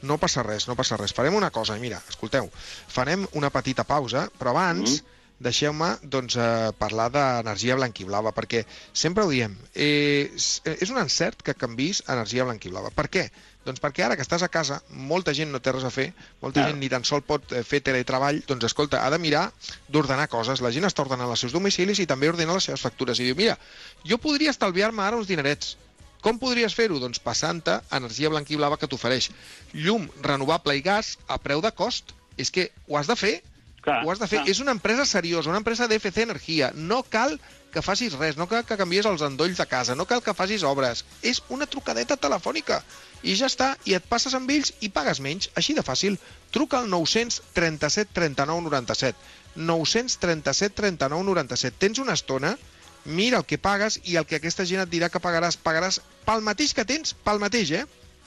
[0.05, 1.13] No passa res, no passa res.
[1.17, 2.51] Farem una cosa, mira, escolteu,
[2.99, 5.01] farem una petita pausa, però abans...
[5.01, 5.11] Mm.
[5.45, 8.61] Deixeu-me doncs, eh, parlar d'energia blanquiblava, perquè
[8.95, 12.93] sempre ho diem, eh, és és un encert que canvis energia blanquiblava.
[12.95, 13.25] Per què?
[13.65, 16.61] Doncs perquè ara que estàs a casa, molta gent no té res a fer, molta
[16.61, 16.67] Clar.
[16.69, 19.47] gent ni tan sol pot eh, fer teletreball, doncs escolta, ha de mirar
[19.89, 20.61] d'ordenar coses.
[20.61, 23.19] La gent està ordenant els seus domicilis i també ordena les seves factures.
[23.19, 23.57] I diu, mira,
[24.05, 25.75] jo podria estalviar-me ara uns dinerets.
[26.25, 26.97] Com podries fer-ho?
[27.01, 29.31] Doncs passant-te energia blanquiblava que t'ofereix
[29.73, 32.15] llum renovable i gas a preu de cost.
[32.37, 33.35] És que ho has de fer.
[33.85, 34.41] Clar, ho has de fer.
[34.41, 34.49] clar.
[34.49, 36.71] És una empresa seriosa, una empresa d'FC Energia.
[36.73, 37.37] No cal
[37.75, 40.63] que facis res, no cal que canvies els endolls de casa, no cal que facis
[40.63, 41.03] obres.
[41.21, 42.81] És una trucadeta telefònica.
[43.23, 45.49] I ja està, i et passes amb ells i pagues menys.
[45.55, 46.17] Així de fàcil.
[46.51, 49.17] Truca al 937 39 97.
[49.55, 51.77] 937 39 97.
[51.79, 52.55] Tens una estona,
[53.05, 55.57] mira el que pagues i el que aquesta gent et dirà que pagaràs.
[55.57, 57.85] Pagaràs pel mateix que tens, pel mateix, eh?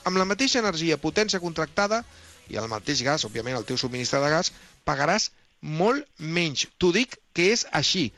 [0.09, 2.05] Amb la mateixa energia, potència contractada
[2.49, 4.53] i el mateix gas, òbviament el teu subministre de gas,
[4.89, 6.69] pagaràs molt menys.
[6.79, 8.09] T'ho dic que és així.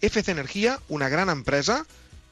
[0.00, 1.82] FC Energia, una gran empresa,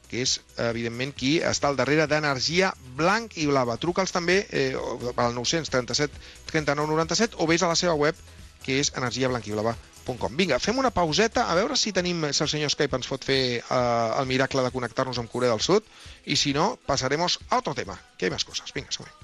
[0.09, 3.77] que és, evidentment, qui està al darrere d'Energia Blanc i Blava.
[3.77, 4.73] Truca'ls també eh,
[5.15, 6.09] al 937
[6.49, 8.17] 39 97 o vés a la seva web,
[8.65, 10.35] que és energiablanquiblava.com.
[10.39, 13.41] Vinga, fem una pauseta, a veure si tenim, si el senyor Skype ens pot fer
[13.59, 13.79] eh,
[14.19, 15.87] el miracle de connectar-nos amb Corea del Sud,
[16.25, 18.73] i si no, pasaremos a otro tema, que hay más cosas.
[18.73, 19.18] Vinga, següent.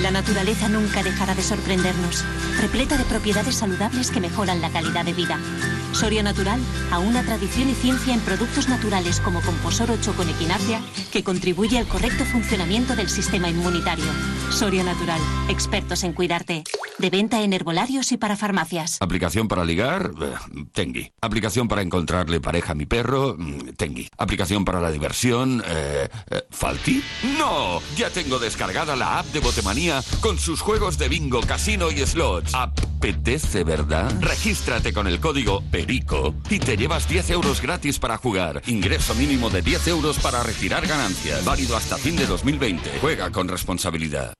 [0.00, 2.24] La naturaleza nunca dejará de sorprendernos,
[2.60, 5.38] repleta de propiedades saludables que mejoran la calidad de vida.
[5.92, 6.60] Soria Natural,
[6.92, 11.78] a una tradición y ciencia en productos naturales como Composor 8 con equinacia, que contribuye
[11.78, 14.04] al correcto funcionamiento del sistema inmunitario.
[14.50, 16.64] Soria Natural, expertos en cuidarte.
[16.98, 18.96] De venta en herbolarios y para farmacias.
[19.00, 20.34] Aplicación para ligar, eh,
[20.72, 21.12] Tengui.
[21.20, 24.08] Aplicación para encontrarle pareja a mi perro, mm, Tengui.
[24.18, 27.02] Aplicación para la diversión, eh, eh, ¿Falti?
[27.38, 27.80] ¡No!
[27.96, 29.40] Ya tengo descargada la app de
[30.20, 32.54] Con sus juegos de bingo, casino y slots.
[32.54, 34.10] Apetece, ¿verdad?
[34.18, 38.62] Regístrate con el código PERICO y te llevas 10 euros gratis para jugar.
[38.66, 41.44] Ingreso mínimo de 10 euros para retirar ganancias.
[41.44, 42.98] Válido hasta fin de 2020.
[43.02, 44.32] Juega con responsabilidad.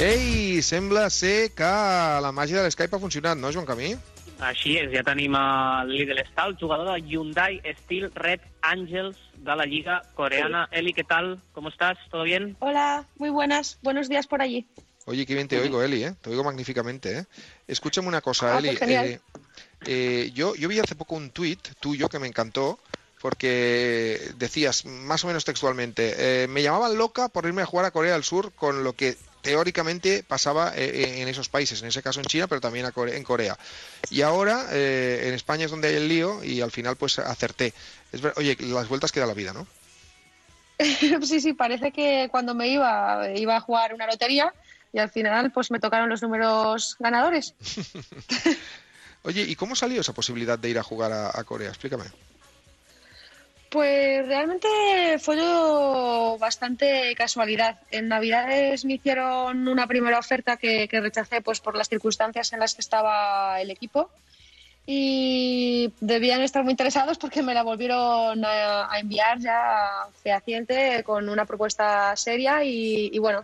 [0.00, 3.94] Ei, sembla ser que la màgia de l'Skype ha funcionat, no, Joan Camí?
[4.42, 9.64] Així és, ja tenim a Lidl Stal, jugador de Hyundai Steel Red Angels de la
[9.64, 10.68] Lliga Coreana.
[10.72, 11.40] Eli, ¿qué tal?
[11.52, 11.96] ¿Cómo estás?
[12.10, 12.56] ¿Todo bien?
[12.58, 13.78] Hola, muy buenas.
[13.82, 14.66] Buenos días por allí.
[15.06, 16.14] Oye, qué bien te oigo, Eli, ¿eh?
[16.20, 17.24] Te oigo magníficamente, ¿eh?
[17.68, 18.76] Escúchame una cosa, Ah, Eli.
[18.76, 19.20] pues eh,
[19.86, 22.78] eh, yo, yo vi hace poco un tuit tuyo que me encantó
[23.20, 27.90] porque decías, más o menos textualmente, eh, me llamaban loca por irme a jugar a
[27.92, 32.20] Corea del Sur con lo que teóricamente pasaba eh, en esos países, en ese caso
[32.20, 33.58] en China, pero también en Corea.
[34.10, 37.74] Y ahora eh, en España es donde hay el lío y al final pues acerté.
[38.12, 39.66] Es ver- Oye, las vueltas que da la vida, ¿no?
[41.26, 44.52] sí, sí, parece que cuando me iba, iba a jugar una lotería
[44.92, 47.54] y al final pues me tocaron los números ganadores.
[49.24, 51.68] Oye, ¿y cómo salió esa posibilidad de ir a jugar a, a Corea?
[51.68, 52.04] Explícame.
[53.72, 54.68] Pues realmente
[55.18, 57.80] fue todo bastante casualidad.
[57.90, 62.60] En Navidades me hicieron una primera oferta que, que rechacé pues por las circunstancias en
[62.60, 64.10] las que estaba el equipo
[64.84, 69.88] y debían estar muy interesados porque me la volvieron a, a enviar ya
[70.22, 73.42] fehaciente con una propuesta seria y, y bueno,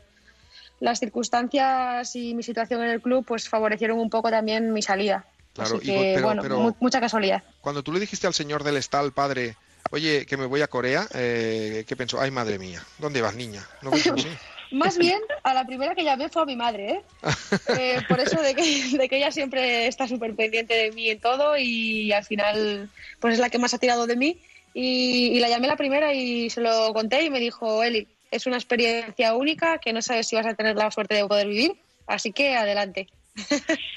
[0.80, 5.24] las circunstancias y mi situación en el club pues favorecieron un poco también mi salida.
[5.54, 7.42] Claro, Así y que pero- bueno, pero- mu- mucha casualidad.
[7.62, 9.56] Cuando tú le dijiste al señor del Estal, padre,
[9.90, 12.20] oye, que me voy a Corea, eh, ¿qué pensó?
[12.20, 13.66] Ay, madre mía, ¿dónde vas, niña?
[13.82, 14.10] ¿No así?
[14.70, 17.02] Más bien, a la primera que llamé fue a mi madre, ¿eh?
[17.78, 21.20] Eh, por eso de que, de que ella siempre está súper pendiente de mí en
[21.20, 24.40] todo y al final pues es la que más ha tirado de mí.
[24.74, 28.46] Y, y la llamé la primera y se lo conté y me dijo, Eli, es
[28.46, 31.72] una experiencia única que no sabes si vas a tener la suerte de poder vivir,
[32.06, 33.08] así que adelante.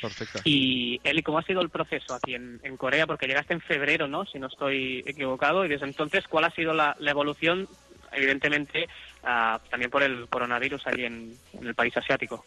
[0.01, 0.39] Perfecto.
[0.43, 3.07] Y Eli, ¿cómo ha sido el proceso aquí en, en Corea?
[3.07, 4.25] Porque llegaste en febrero, ¿no?
[4.25, 5.65] Si no estoy equivocado.
[5.65, 7.67] Y desde entonces, ¿cuál ha sido la, la evolución?
[8.11, 8.87] Evidentemente,
[9.23, 12.43] ah, también por el coronavirus allí en, en el país asiático.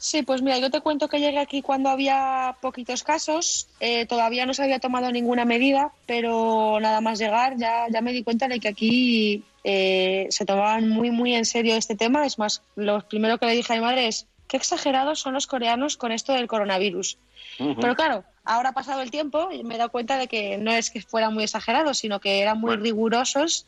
[0.00, 4.46] Sí, pues mira, yo te cuento que llegué aquí cuando había poquitos casos, eh, todavía
[4.46, 8.46] no se había tomado ninguna medida, pero nada más llegar ya, ya me di cuenta
[8.46, 12.24] de que aquí eh, se tomaban muy, muy en serio este tema.
[12.26, 15.46] Es más, lo primero que le dije a mi madre es, qué exagerados son los
[15.46, 17.18] coreanos con esto del coronavirus.
[17.58, 20.72] Pero claro, ahora ha pasado el tiempo y me he dado cuenta de que no
[20.72, 23.66] es que fueran muy exagerados, sino que eran muy rigurosos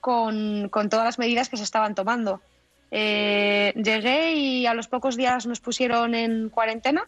[0.00, 2.40] con, con todas las medidas que se estaban tomando.
[2.90, 7.06] Eh, llegué y a los pocos días nos pusieron en cuarentena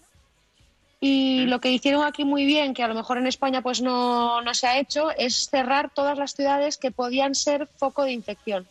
[1.00, 4.42] y lo que hicieron aquí muy bien, que a lo mejor en España pues no,
[4.42, 8.68] no se ha hecho, es cerrar todas las ciudades que podían ser foco de infección.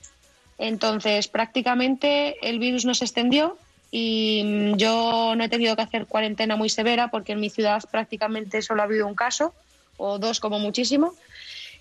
[0.59, 3.57] Entonces, prácticamente el virus no se extendió
[3.91, 7.83] y mm, yo no he tenido que hacer cuarentena muy severa porque en mi ciudad
[7.89, 9.53] prácticamente solo ha habido un caso
[9.97, 11.13] o dos como muchísimo.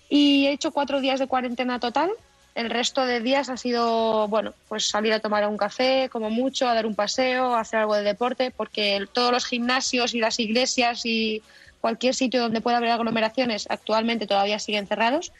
[0.09, 2.09] Y he hecho cuatro días de cuarentena total.
[2.55, 6.67] El resto de días ha sido, bueno, pues salir a tomar un café, como mucho,
[6.67, 10.39] a dar un paseo, a hacer algo de deporte, porque todos los gimnasios y las
[10.39, 11.43] iglesias y
[11.79, 15.31] cualquier sitio donde pueda haber aglomeraciones actualmente todavía siguen cerrados.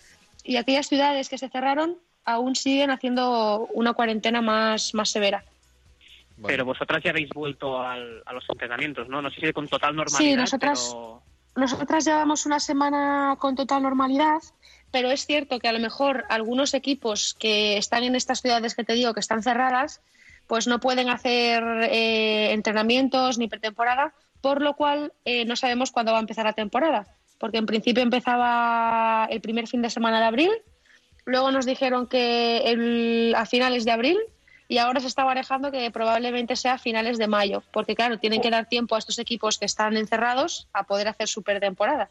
[0.43, 5.43] Y aquellas ciudades que se cerraron aún siguen haciendo una cuarentena más, más severa.
[6.47, 9.21] Pero vosotras ya habéis vuelto al- a los entrenamientos, ¿no?
[9.21, 11.21] No sé si con total normalidad, Sí, nosotras, pero...
[11.55, 14.39] nosotras llevamos una semana con total normalidad,
[14.91, 18.83] pero es cierto que a lo mejor algunos equipos que están en estas ciudades que
[18.83, 20.01] te digo que están cerradas,
[20.47, 26.11] pues no pueden hacer eh, entrenamientos ni pretemporada, por lo cual eh, no sabemos cuándo
[26.11, 27.05] va a empezar la temporada,
[27.37, 30.51] porque en principio empezaba el primer fin de semana de abril,
[31.25, 34.17] luego nos dijeron que el- a finales de abril
[34.69, 38.39] y ahora se está barajando que probablemente sea a finales de mayo, porque claro, tienen
[38.39, 42.09] que dar tiempo a estos equipos que están encerrados a poder hacer su pretemporada.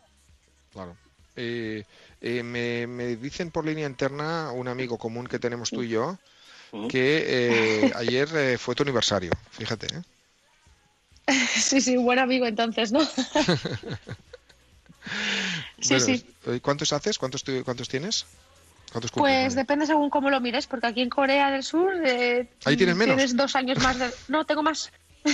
[0.73, 0.97] Claro.
[1.37, 1.85] Eh,
[2.21, 6.19] eh, me, me dicen por línea interna un amigo común que tenemos tú y yo
[6.91, 9.87] que eh, ayer eh, fue tu aniversario, fíjate.
[9.87, 10.03] ¿eh?
[11.55, 13.01] Sí, sí, un buen amigo entonces, ¿no?
[15.81, 16.27] Sí, Bueno, sí.
[16.61, 17.19] ¿Cuántos haces?
[17.19, 18.27] ¿Cuántos, cuántos tienes?
[18.93, 22.49] ¿Cuántos cumples, Pues depende según cómo lo mires, porque aquí en Corea del Sur eh,
[22.65, 23.17] Ahí tienes menos.
[23.17, 24.11] tienes dos años más de...
[24.29, 24.91] No, tengo más.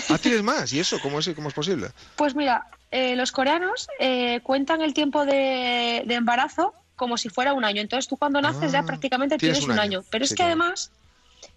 [0.09, 0.73] Ah, tienes más.
[0.73, 0.99] ¿Y eso?
[1.01, 1.89] ¿Cómo es, cómo es posible?
[2.17, 7.53] Pues mira, eh, los coreanos eh, cuentan el tiempo de, de embarazo como si fuera
[7.53, 7.81] un año.
[7.81, 9.99] Entonces tú cuando naces ya prácticamente Ah, tienes tienes, un año.
[10.01, 10.07] año.
[10.11, 10.51] Pero Sí, es que claro.
[10.63, 10.91] además,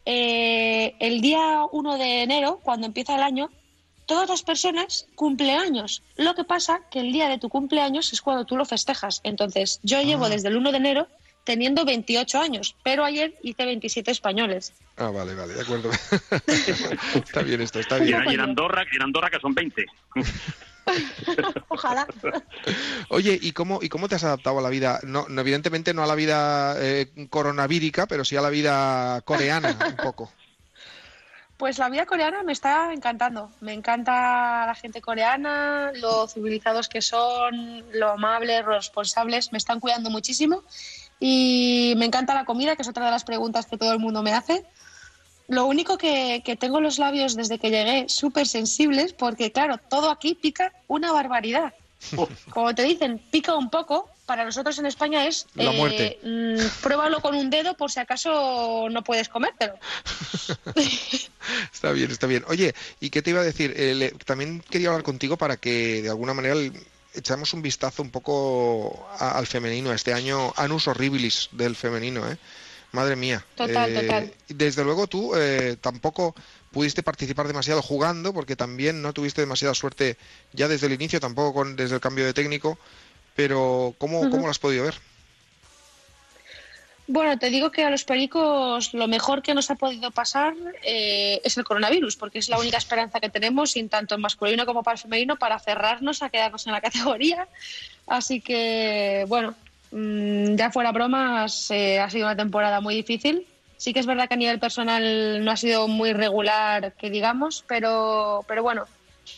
[0.06, 3.50] eh, el día 1 de enero, cuando empieza el año,
[4.06, 6.02] todas las personas cumplen años.
[6.16, 9.22] Lo que pasa que el día de tu cumpleaños es cuando tú lo festejas.
[9.24, 10.30] Entonces yo llevo Ah.
[10.30, 11.08] desde el 1 de enero
[11.48, 14.74] teniendo 28 años, pero ayer hice 27 españoles.
[14.98, 15.90] Ah, vale, vale, de acuerdo.
[17.16, 18.22] está bien esto, está bien.
[18.22, 19.86] en, y en Andorra, en Andorra que son 20.
[21.70, 22.06] Ojalá.
[23.08, 25.00] Oye, ¿y cómo, ¿y cómo te has adaptado a la vida?
[25.04, 29.78] No, no, evidentemente no a la vida eh, coronavírica, pero sí a la vida coreana,
[29.88, 30.30] un poco.
[31.56, 33.52] Pues la vida coreana me está encantando.
[33.62, 39.54] Me encanta la gente coreana, lo civilizados que son, lo amables, lo responsables.
[39.54, 40.64] Me están cuidando muchísimo.
[41.19, 44.21] Y me encanta la comida, que es otra de las preguntas que todo el mundo
[44.23, 44.63] me hace.
[45.47, 50.10] Lo único que, que tengo los labios desde que llegué súper sensibles, porque claro, todo
[50.12, 51.73] aquí pica una barbaridad.
[52.51, 54.10] Como te dicen, pica un poco.
[54.27, 56.19] Para nosotros en España es La muerte.
[56.21, 59.75] mm, pruébalo con un dedo por si acaso no puedes comértelo.
[61.73, 62.43] Está bien, está bien.
[62.49, 63.73] Oye, ¿y qué te iba a decir?
[63.77, 66.56] Eh, le- también quería hablar contigo para que de alguna manera
[67.17, 69.91] echamos un vistazo un poco a- al femenino.
[69.91, 72.38] Este año, Anus Horribilis del femenino, ¿eh?
[72.93, 73.45] Madre mía.
[73.56, 74.34] Total, Eh, total.
[74.47, 76.34] Desde luego tú eh, tampoco
[76.71, 80.17] pudiste participar demasiado jugando porque también no tuviste demasiada suerte
[80.53, 82.77] ya desde el inicio, tampoco con, desde el cambio de técnico.
[83.36, 84.30] Pero ¿cómo.
[84.32, 84.95] ¿cómo lo has podido ver?
[87.10, 91.39] Bueno, te digo que a los pericos lo mejor que nos ha podido pasar eh,
[91.46, 94.84] es el coronavirus, porque es la única esperanza que tenemos, sin tanto en masculino como
[94.84, 97.48] para el femenino, para cerrarnos a quedarnos en la categoría.
[98.08, 99.56] Así que, bueno,
[99.91, 103.48] mm, ya fuera bromas, eh, ha sido una temporada muy difícil.
[103.78, 107.63] Sí que es verdad que a nivel personal no ha sido muy regular, que digamos,
[107.67, 108.84] pero, pero bueno,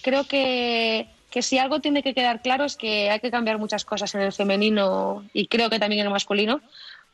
[0.02, 3.86] creo que, que si algo tiene que quedar claro es que hay que cambiar muchas
[3.86, 6.62] cosas en el femenino y creo que también en el masculino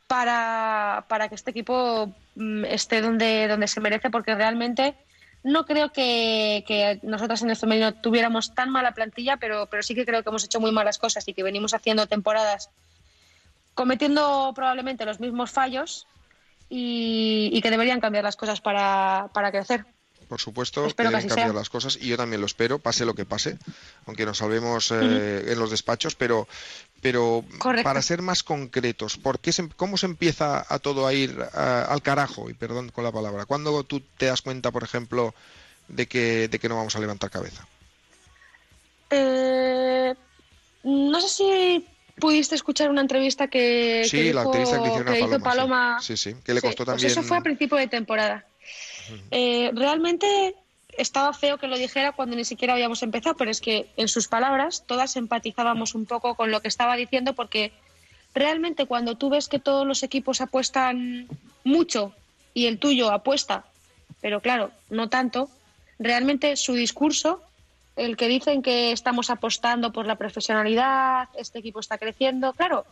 [0.06, 4.94] para, para que este equipo mm, esté donde, donde se merece, porque realmente
[5.42, 9.94] no creo que, que nosotros en el femenino tuviéramos tan mala plantilla, pero, pero sí
[9.94, 12.70] que creo que hemos hecho muy malas cosas y que venimos haciendo temporadas
[13.74, 16.06] cometiendo probablemente los mismos fallos
[16.70, 19.84] y, y que deberían cambiar las cosas para, para crecer.
[20.28, 23.14] Por supuesto, Espero que que cambiar las cosas y yo también lo espero, pase lo
[23.14, 23.58] que pase,
[24.06, 26.48] aunque nos salvemos eh, en los despachos, pero,
[27.00, 27.84] pero Correcto.
[27.84, 31.82] para ser más concretos, ¿por qué se- ¿cómo se empieza a todo a ir a-
[31.82, 32.50] al carajo?
[32.50, 33.44] Y perdón con la palabra.
[33.46, 35.32] ¿Cuándo tú te das cuenta, por ejemplo,
[35.86, 37.64] de que, de que no vamos a levantar cabeza?
[39.10, 40.14] Eh,
[40.82, 41.86] no sé si
[42.18, 45.42] pudiste escuchar una entrevista que, Sí, que la dijo- entrevista que que hizo Paloma, sí.
[45.44, 45.98] Paloma.
[46.00, 48.44] Sí, sí, que le costó pues también- eso fue a principio de temporada.
[49.30, 50.54] Eh, realmente
[50.96, 54.28] estaba feo que lo dijera cuando ni siquiera habíamos empezado, pero es que en sus
[54.28, 57.72] palabras todas empatizábamos un poco con lo que estaba diciendo porque
[58.34, 61.26] realmente cuando tú ves que todos los equipos apuestan
[61.64, 62.12] mucho
[62.54, 63.64] y el tuyo apuesta,
[64.20, 65.50] pero claro, no tanto,
[65.98, 67.42] realmente su discurso,
[67.96, 72.84] el que dicen que estamos apostando por la profesionalidad, este equipo está creciendo, claro,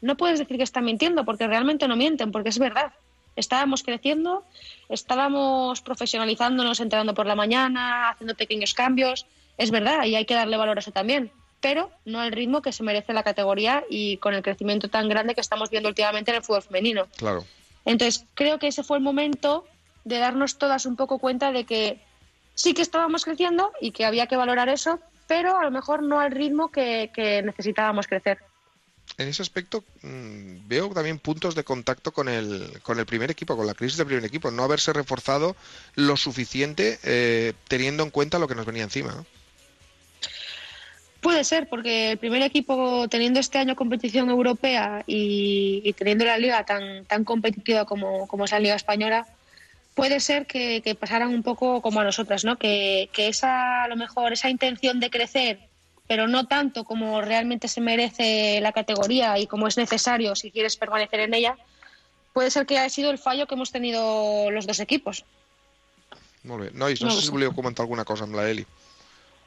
[0.00, 2.92] no puedes decir que están mintiendo porque realmente no mienten, porque es verdad.
[3.36, 4.44] Estábamos creciendo,
[4.88, 9.26] estábamos profesionalizándonos, entrenando por la mañana, haciendo pequeños cambios.
[9.58, 12.72] Es verdad, y hay que darle valor a eso también, pero no al ritmo que
[12.72, 16.38] se merece la categoría y con el crecimiento tan grande que estamos viendo últimamente en
[16.38, 17.06] el fútbol femenino.
[17.16, 17.44] Claro.
[17.84, 19.66] Entonces, creo que ese fue el momento
[20.04, 22.00] de darnos todas un poco cuenta de que
[22.54, 26.20] sí que estábamos creciendo y que había que valorar eso, pero a lo mejor no
[26.20, 28.38] al ritmo que, que necesitábamos crecer.
[29.22, 33.56] En ese aspecto mm, veo también puntos de contacto con el, con el primer equipo,
[33.56, 35.56] con la crisis del primer equipo, no haberse reforzado
[35.94, 39.14] lo suficiente eh, teniendo en cuenta lo que nos venía encima.
[39.14, 39.24] ¿no?
[41.20, 46.64] Puede ser, porque el primer equipo, teniendo este año competición europea y, teniendo la liga
[46.64, 49.26] tan, tan competitiva como, como es la liga española,
[49.94, 52.58] puede ser que, que pasaran un poco como a nosotras, ¿no?
[52.58, 55.60] Que, que esa, a lo mejor, esa intención de crecer,
[56.06, 60.76] pero no tanto como realmente se merece la categoría y como es necesario si quieres
[60.76, 61.56] permanecer en ella,
[62.32, 65.24] puede ser que haya sido el fallo que hemos tenido los dos equipos.
[66.44, 66.70] Molt bé.
[66.74, 68.66] Nois, no, No sé si volíeu comentar alguna cosa amb la Eli.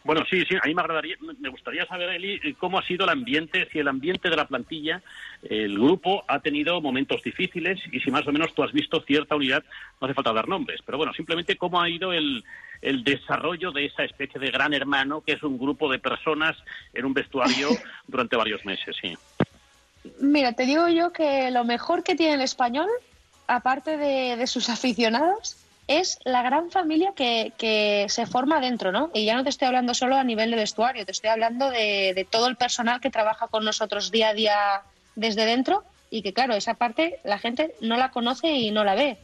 [0.05, 3.09] Bueno, sí, sí, a mí me agradaría, me gustaría saber, Eli, cómo ha sido el
[3.09, 5.01] ambiente, si el ambiente de la plantilla,
[5.41, 9.35] el grupo ha tenido momentos difíciles y si más o menos tú has visto cierta
[9.35, 9.63] unidad,
[9.99, 12.43] no hace falta dar nombres, pero bueno, simplemente cómo ha ido el,
[12.85, 16.55] el desarrollo de esa especie de gran hermano que es un grupo de personas
[16.93, 17.69] en un vestuario
[18.07, 19.17] durante varios meses, sí.
[20.19, 22.87] Mira, te digo yo que lo mejor que tiene el español,
[23.47, 25.57] aparte de, de sus aficionados,
[25.87, 29.11] es la gran familia que, que se forma dentro, ¿no?
[29.13, 32.13] Y ya no te estoy hablando solo a nivel de vestuario, te estoy hablando de,
[32.15, 34.57] de todo el personal que trabaja con nosotros día a día
[35.15, 38.95] desde dentro y que, claro, esa parte la gente no la conoce y no la
[38.95, 39.17] ve.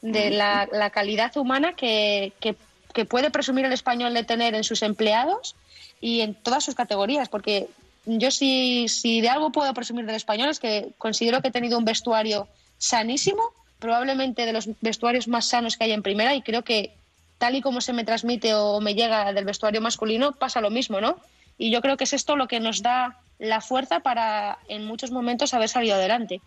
[0.00, 2.54] De la, la calidad humana que, que,
[2.94, 5.56] que puede presumir el español de tener en sus empleados
[6.00, 7.68] y en todas sus categorías, porque
[8.06, 11.78] yo si, si de algo puedo presumir del español es que considero que he tenido
[11.78, 13.42] un vestuario sanísimo,
[13.78, 16.92] probablemente de los vestuarios más sanos que hay en primera y creo que
[17.38, 21.00] tal y como se me transmite o me llega del vestuario masculino pasa lo mismo,
[21.00, 21.16] ¿no?
[21.56, 25.10] Y yo creo que es esto lo que nos da la fuerza para en muchos
[25.10, 26.40] momentos haber salido adelante.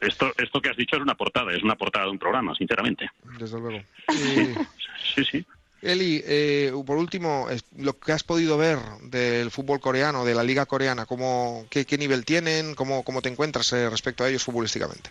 [0.00, 3.10] Esto, esto que has dicho es una portada, es una portada de un programa, sinceramente.
[3.38, 3.82] Desde luego.
[5.14, 5.46] Sí, sí.
[5.80, 7.46] Eli, eh, por último,
[7.76, 11.96] lo que has podido ver del fútbol coreano, de la liga coreana, ¿cómo, qué, qué
[11.96, 12.74] nivel tienen?
[12.74, 15.10] ¿Cómo, cómo te encuentras eh, respecto a ellos futbolísticamente?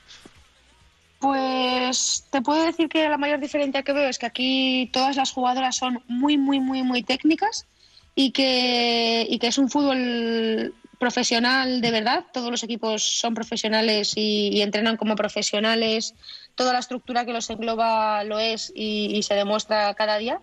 [1.20, 5.32] Pues te puedo decir que la mayor diferencia que veo es que aquí todas las
[5.32, 7.66] jugadoras son muy, muy, muy, muy técnicas
[8.14, 12.26] y que, y que es un fútbol profesional de verdad.
[12.34, 16.14] Todos los equipos son profesionales y, entrenan como profesionales.
[16.56, 20.40] Toda la estructura que los engloba lo es y, se demuestra cada día.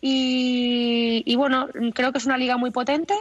[0.00, 3.14] Y, y bueno, creo que es una liga muy potente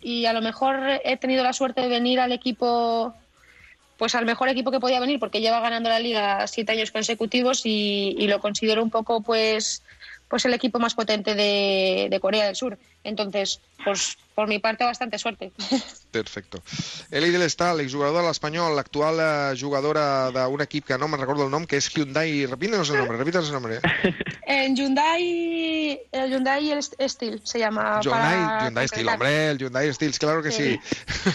[0.00, 3.14] y a lo mejor he tenido la suerte de venir al equipo
[3.98, 7.62] pues al mejor equipo que podía venir porque lleva ganando la liga siete años consecutivos
[7.64, 9.82] y, lo considero un poco pues
[10.28, 15.18] pues el equipo más potente de Corea del Sur entonces pues por mi parte bastante
[15.18, 15.52] suerte
[16.10, 16.62] Perfecto.
[17.10, 21.42] Eli del Estal, exjugador de l'Espanyol, l'actual eh, jugadora d'un equip que no me'n recordo
[21.42, 22.46] el nom, que és Hyundai...
[22.46, 23.80] Repítanos el nombre, repítanos el nombre.
[24.46, 29.92] en Hyundai el Hyundai el Steel se llama Hyundai, para Hyundai Steel, hombre, el Hyundai
[29.92, 30.78] Steel, claro que sí.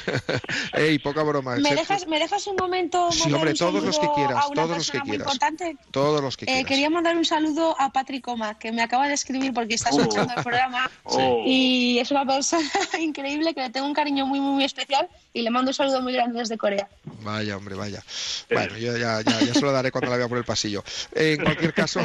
[0.73, 1.57] Ey, poca broma.
[1.57, 4.99] ¿Me dejas, ¿Me dejas un momento Sí, hombre, todos los que quieras, todos los que
[4.99, 5.27] muy quieras.
[5.27, 5.77] importante?
[5.91, 6.65] Todos los que Eh, quieras.
[6.67, 9.99] quería mandar un saludo a Patrick Coma, que me acaba de escribir porque está Oh.
[9.99, 10.89] escuchando el programa.
[11.03, 11.43] Oh.
[11.45, 11.58] Y
[11.99, 15.49] es una persona increíble que le tengo un cariño muy, muy, muy especial y le
[15.49, 16.87] mando un saludo muy grande desde Corea.
[17.23, 18.03] Vaya, hombre, vaya.
[18.49, 20.83] Bueno, yo ya, ya, ya se lo daré cuando la vea por el pasillo.
[21.13, 22.01] En cualquier caso,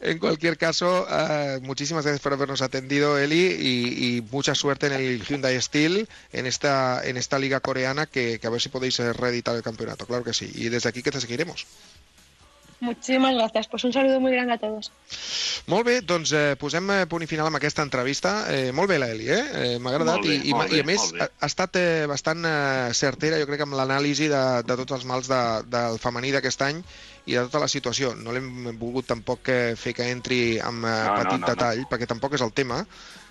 [0.00, 4.92] en cualquier caso, eh, muchísimas gracias por habernos atendido, Eli, y, y mucha suerte en
[4.94, 8.98] el Hyundai Steel, en esta, en esta liga coreana, que, que a ver si podéis
[9.00, 10.50] eh, reeditar el campeonato, claro que sí.
[10.54, 11.66] Y desde aquí que te seguiremos.
[12.84, 13.66] Muchísimas gracias.
[13.68, 14.92] Pues un saludo muy grande a todos.
[15.66, 18.32] Molt bé, doncs eh, posem eh, punt i final amb aquesta entrevista.
[18.52, 19.44] Eh, molt bé, la Eli, eh?
[19.54, 21.22] eh M'ha agradat Molt bé, i, i, molt i, a bé, més molt bé.
[21.24, 25.06] ha, ha estat eh, bastant eh, certera, jo crec, amb l'anàlisi de, de tots els
[25.08, 25.40] mals de,
[25.72, 26.82] del femení d'aquest any
[27.24, 28.12] i de tota la situació.
[28.20, 31.52] No l'hem volgut tampoc eh, fer que entri amb eh, No, no, petit no, no.
[31.54, 32.82] detall, perquè tampoc és el tema.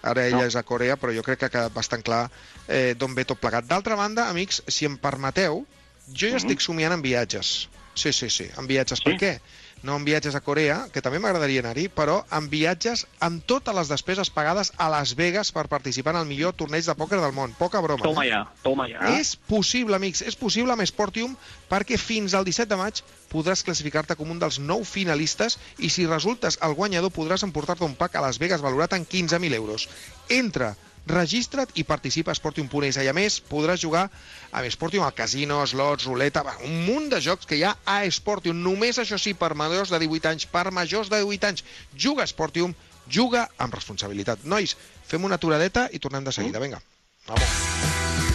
[0.01, 0.49] Ara ella No.
[0.49, 2.24] és a Corea, però jo crec que ha quedat bastant clar
[2.68, 3.70] eh, d'on ve tot plegat.
[3.70, 5.62] D'altra banda, amics, si em permeteu,
[6.10, 6.41] jo ja Mhm.
[6.41, 7.70] estic somiant en viatges.
[7.94, 9.02] Sí, sí, sí, en viatges.
[9.06, 9.38] Per què?
[9.84, 13.89] No en viatges a Corea, que també m'agradaria anar-hi, però en viatges amb totes les
[13.91, 17.52] despeses pagades a Las Vegas per participar en el millor torneig de pòquer del món.
[17.60, 18.30] Poca broma, Toma eh?
[18.32, 19.04] ja, toma ja.
[19.20, 21.36] És possible, amics, és possible amb Sportium
[21.70, 26.08] perquè fins al 17 de maig podràs classificar-te com un dels nou finalistes i si
[26.08, 29.89] resultes el guanyador podràs emportar-te un pack a Las Vegas valorat en 15.000 euros.
[30.32, 30.74] Entra,
[31.08, 34.06] registra't i participa a Sportium.es i a més podràs jugar
[34.51, 38.62] amb Sportium al casino, slots, ruleta, un munt de jocs que hi ha a Sportium.
[38.64, 41.66] Només, això sí, per majors de 18 anys, per majors de 18 anys.
[41.95, 42.76] Juga a Sportium,
[43.08, 44.47] juga amb responsabilitat.
[44.47, 44.78] Nois,
[45.08, 46.64] fem una aturadeta i tornem de seguida.
[46.64, 46.82] Vinga.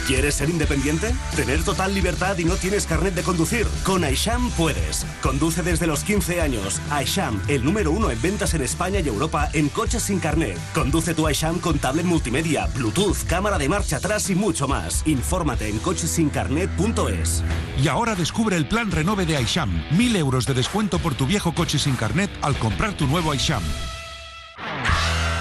[0.09, 1.14] ¿Quieres ser independiente?
[1.36, 3.66] ¿Tener total libertad y no tienes carnet de conducir?
[3.84, 5.04] Con Aisham puedes.
[5.20, 6.80] Conduce desde los 15 años.
[6.88, 10.59] Aisham, el número uno en ventas en España y Europa en coches sin carnet.
[10.72, 15.06] Conduce tu Aisham con tablet multimedia, Bluetooth, cámara de marcha atrás y mucho más.
[15.06, 17.44] Infórmate en cochesincarnet.es.
[17.78, 19.84] Y ahora descubre el plan Renove de Aisham.
[19.90, 23.62] Mil euros de descuento por tu viejo coche sin carnet al comprar tu nuevo Aisham.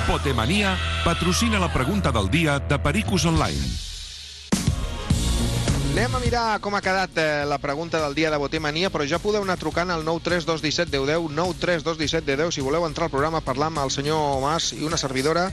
[0.07, 3.88] Potemanía patrocina la pregunta del día de Pericos Online.
[5.98, 9.18] Anem a mirar com ha quedat eh, la pregunta del dia de Botemania, però ja
[9.18, 13.82] podeu anar trucant al 93217 1010, 93217 1010, si voleu entrar al programa, parlar amb
[13.82, 15.48] el senyor Mas i una servidora,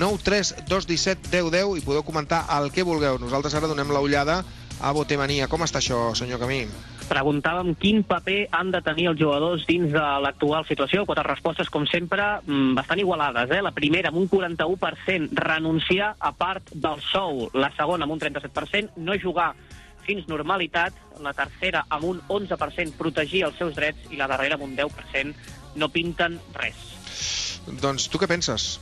[0.00, 3.20] 93217 1010, i podeu comentar el que vulgueu.
[3.20, 4.38] Nosaltres ara donem la ullada
[4.80, 5.50] a Botemania.
[5.52, 6.62] Com està això, senyor Camí?
[7.10, 11.04] Preguntàvem quin paper han de tenir els jugadors dins de l'actual situació.
[11.04, 13.50] Quatre respostes, com sempre, mm, bastant igualades.
[13.50, 13.60] Eh?
[13.60, 17.50] La primera, amb un 41%, renunciar a part del sou.
[17.52, 19.52] La segona, amb un 37%, no jugar
[20.10, 20.94] fins normalitat.
[21.22, 24.10] La tercera, amb un 11%, protegir els seus drets.
[24.10, 25.34] I la darrera, amb un 10%,
[25.76, 26.86] no pinten res.
[27.80, 28.78] Doncs tu què penses?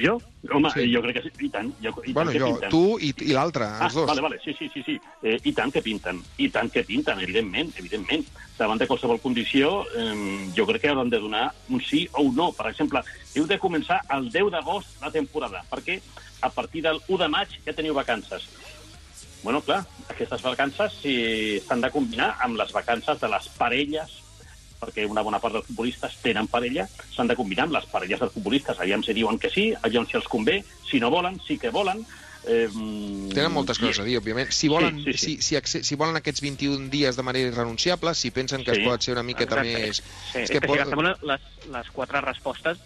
[0.00, 0.14] Jo?
[0.54, 0.86] Home, Sí.
[0.94, 1.70] jo crec que sí, i tant.
[1.82, 2.70] Jo, i Bueno, tant que jo, pinten.
[2.70, 4.06] tu i, i l'altre, Ah, els dos.
[4.08, 4.94] vale, vale, sí, sí, sí, sí.
[5.22, 8.24] Eh, I tant que pinten, i tant que pinten, evidentment, evidentment.
[8.56, 12.34] Davant de qualsevol condició, eh, jo crec que hauran de donar un sí o un
[12.36, 12.52] no.
[12.52, 13.02] Per exemple,
[13.34, 16.00] heu de començar el 10 d'agost la temporada, perquè
[16.40, 18.48] a partir del 1 de maig ja teniu vacances.
[19.42, 24.18] Bueno, clar, aquestes vacances si s'han de combinar amb les vacances de les parelles
[24.80, 28.32] perquè una bona part dels futbolistes tenen parella, s'han de combinar amb les parelles dels
[28.32, 28.80] futbolistes.
[28.80, 32.00] Aviam si diuen que sí, aviam si els convé, si no volen, sí que volen.
[32.48, 32.70] Eh,
[33.34, 34.48] Tenen moltes coses a dir, òbviament.
[34.56, 35.34] Si volen, Sí, sí, sí.
[35.42, 38.88] Si, si, si volen aquests 21 dies de manera irrenunciable, si pensen que Sí, es
[38.88, 39.84] pot ser una miqueta exacte.
[39.84, 40.00] més...
[40.32, 41.44] Sí, és que, si agafem les,
[41.76, 42.80] les quatre respostes,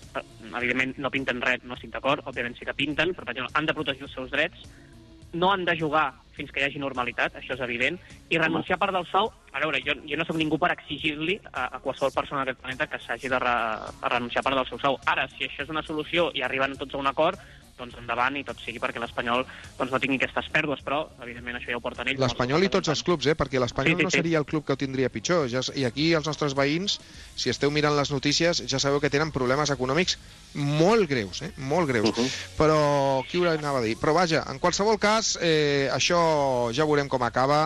[0.51, 3.71] evidentment no pinten res, no estic d'acord, òbviament sí que pinten, però per exemple, han
[3.71, 4.67] de protegir els seus drets,
[5.39, 7.99] no han de jugar fins que hi hagi normalitat, això és evident,
[8.31, 11.39] i renunciar a part del sou, a veure, jo, jo no sóc ningú per exigir-li
[11.53, 14.71] a, a qualsevol persona d'aquest planeta que s'hagi de, re, a renunciar a part del
[14.71, 14.99] seu sou.
[15.11, 17.41] Ara, si això és una solució i arriben tots a un acord,
[17.79, 19.45] doncs endavant i tot sigui perquè l'Espanyol
[19.79, 22.21] doncs, no tingui aquestes pèrdues, però evidentment això ja ho porten ells.
[22.23, 23.37] L'Espanyol i tots els clubs, eh?
[23.39, 24.21] perquè l'Espanyol Sí, sí, no sí.
[24.21, 25.49] seria el club que ho tindria pitjor.
[25.53, 26.99] Ja, I aquí els nostres veïns,
[27.37, 30.17] si esteu mirant les notícies, ja sabeu que tenen problemes econòmics
[30.55, 31.51] molt greus, eh?
[31.59, 32.11] molt greus.
[32.13, 32.31] Uh-huh.
[32.59, 32.79] Però
[33.29, 33.97] qui ho anava a dir?
[34.01, 37.61] Però vaja, en qualsevol cas, eh, això ja veurem com acaba.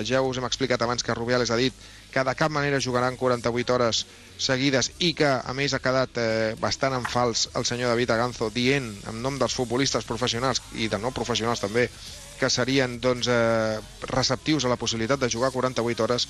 [0.00, 1.76] Eh, ja us hem explicat abans que Rubiales ha dit
[2.10, 4.04] que de cap manera jugaran 48 hores
[4.40, 8.48] seguides i que, a més, ha quedat eh, bastant en fals el senyor David Aganzo
[8.54, 11.88] dient, en nom dels futbolistes professionals i de no professionals també,
[12.40, 13.78] que serien doncs, eh,
[14.08, 16.28] receptius a la possibilitat de jugar 48 hores.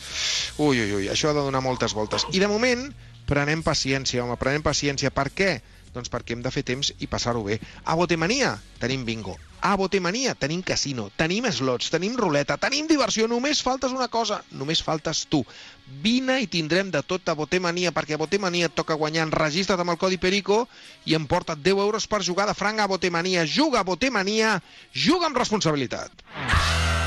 [0.58, 2.26] Ui, ui, ui, això ha de donar moltes voltes.
[2.34, 2.88] I de moment,
[3.30, 5.14] prenem paciència, home, prenem paciència.
[5.14, 5.52] Per què?
[5.94, 7.58] Doncs perquè hem de fer temps i passar-ho bé.
[7.84, 9.36] A Botemania tenim bingo.
[9.61, 13.26] A Botemania tenim casino, tenim slots, tenim ruleta, tenim diversió.
[13.28, 15.42] Només faltes una cosa, només faltes tu.
[15.91, 19.26] Vine i tindrem de tot a Botemania, perquè a Botemania et toca guanyar.
[19.26, 20.68] Enregistra't amb el codi Perico
[21.05, 23.45] i emporta't 10 euros per jugar de franc a Botemania.
[23.45, 24.61] Juga a Botemania,
[24.95, 26.22] juga amb responsabilitat.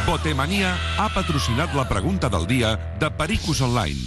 [0.05, 3.99] Botemanía ha patrocinat la pregunta del día de Pericos Online.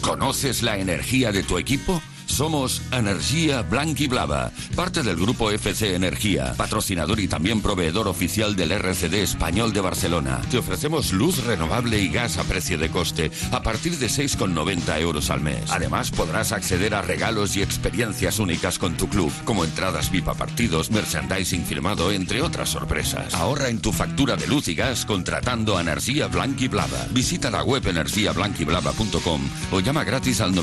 [0.00, 2.02] ¿Conoces la energía de tu equipo?
[2.26, 9.14] Somos Energía Blanquiblava, parte del grupo FC Energía, patrocinador y también proveedor oficial del RCD
[9.14, 10.42] Español de Barcelona.
[10.50, 15.30] Te ofrecemos luz renovable y gas a precio de coste a partir de 6,90 euros
[15.30, 15.70] al mes.
[15.70, 20.34] Además, podrás acceder a regalos y experiencias únicas con tu club, como entradas VIP a
[20.34, 23.34] partidos, merchandising firmado, entre otras sorpresas.
[23.34, 27.06] Ahorra en tu factura de luz y gas contratando a Energía Blanquiblava.
[27.12, 29.40] Visita la web energiablanquiblava.com
[29.72, 30.54] o llama gratis al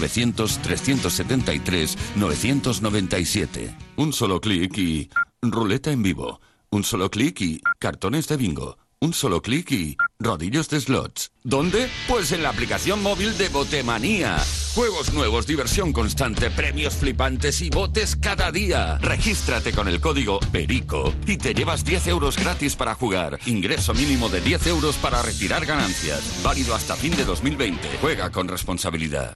[1.60, 3.76] 900-373-997.
[3.98, 5.10] Un solo clic y...
[5.42, 6.40] Ruleta en vivo.
[6.70, 7.62] Un solo clic y...
[7.80, 8.78] Cartones de bingo.
[9.00, 9.98] Un solo clic y...
[10.18, 11.32] Rodillos de slots.
[11.44, 11.90] ¿Dónde?
[12.08, 14.38] Pues en la aplicación móvil de Botemanía.
[14.76, 18.98] Juegos nuevos, diversión constante, premios flipantes y botes cada día.
[19.00, 23.38] Regístrate con el código PERICO y te llevas 10 euros gratis para jugar.
[23.46, 26.42] Ingreso mínimo de 10 euros para retirar ganancias.
[26.42, 27.98] Válido hasta fin de 2020.
[28.02, 29.34] Juega con responsabilidad.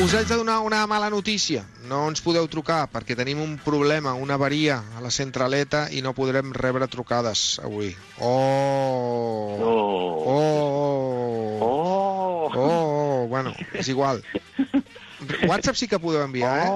[0.00, 1.66] Us haig de donar una mala notícia.
[1.84, 6.14] No ens podeu trucar perquè tenim un problema, una avaria a la centraleta i no
[6.16, 7.90] podrem rebre trucades avui.
[8.16, 9.58] Oh!
[9.60, 10.32] Oh!
[10.32, 11.58] Oh!
[11.68, 12.48] Oh!
[12.56, 13.26] oh.
[13.28, 14.24] Bueno, és igual.
[15.48, 16.68] WhatsApp sí que podeu enviar, eh?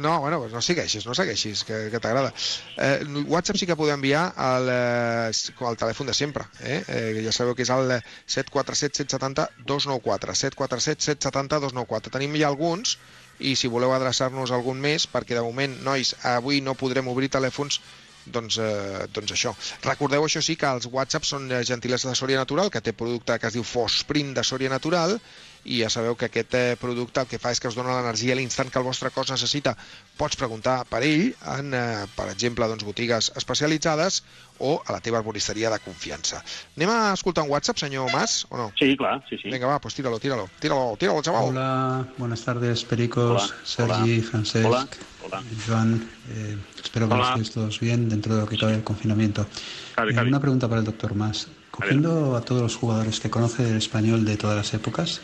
[0.00, 2.32] No, bueno, pues no segueixis, no segueixis, que, que t'agrada.
[2.76, 6.82] Eh, WhatsApp sí que podeu enviar al, eh, al telèfon de sempre, eh?
[6.88, 7.22] eh?
[7.24, 7.96] Ja sabeu que és el
[8.26, 12.14] 747 770 294, 747 770 294.
[12.18, 12.98] Tenim ja alguns,
[13.40, 17.80] i si voleu adreçar-nos algun més, perquè de moment, nois, avui no podrem obrir telèfons,
[18.26, 19.54] doncs, eh, doncs això.
[19.84, 23.38] Recordeu, això sí, que els WhatsApp són eh, gentilesa de Sòria Natural, que té producte
[23.38, 25.16] que es diu Fosprint de Sòria Natural,
[25.64, 28.32] i ja sabeu que aquest eh, producte el que fa és que us dona l'energia
[28.32, 29.76] a l'instant que el vostre cos necessita.
[30.16, 34.22] Pots preguntar per ell en, eh, per exemple, doncs, botigues especialitzades
[34.58, 36.42] o a la teva arboristeria de confiança.
[36.76, 38.72] Anem a escoltar un WhatsApp, senyor Mas, o no?
[38.78, 39.48] Sí, clar, sí, sí.
[39.50, 41.48] Vinga, va, pues tíralo, tíralo, tíralo, tíralo, chaval.
[41.48, 44.88] Hola, buenas tardes, Pericos, Hola, Sergi, hola, Francesc, hola,
[45.24, 45.42] hola.
[45.66, 46.08] Joan.
[46.30, 47.28] eh, espero que Hola.
[47.30, 49.46] estéis todos bien dentro de lo que cabe del confinamiento.
[49.94, 50.28] Cabe, Eh, cabe.
[50.28, 51.48] una pregunta para el doctor Mas.
[51.70, 55.20] Cogiendo a todos los jugadores que conoce del español de todas las épocas.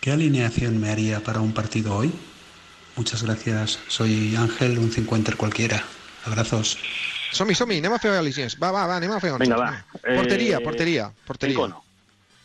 [0.00, 2.12] ¿Qué alineación me haría para un partido hoy?
[2.96, 3.78] Muchas gracias.
[3.88, 5.82] Soy Ángel, un 50 cualquiera.
[6.24, 6.78] Abrazos.
[7.32, 8.12] Som-hi, som-hi, anem a fer.
[8.62, 9.84] Va, va, va, anem a fer Vinga, va.
[10.00, 11.54] Porteria, Eh, porteria, porteria.
[11.54, 11.82] Encono.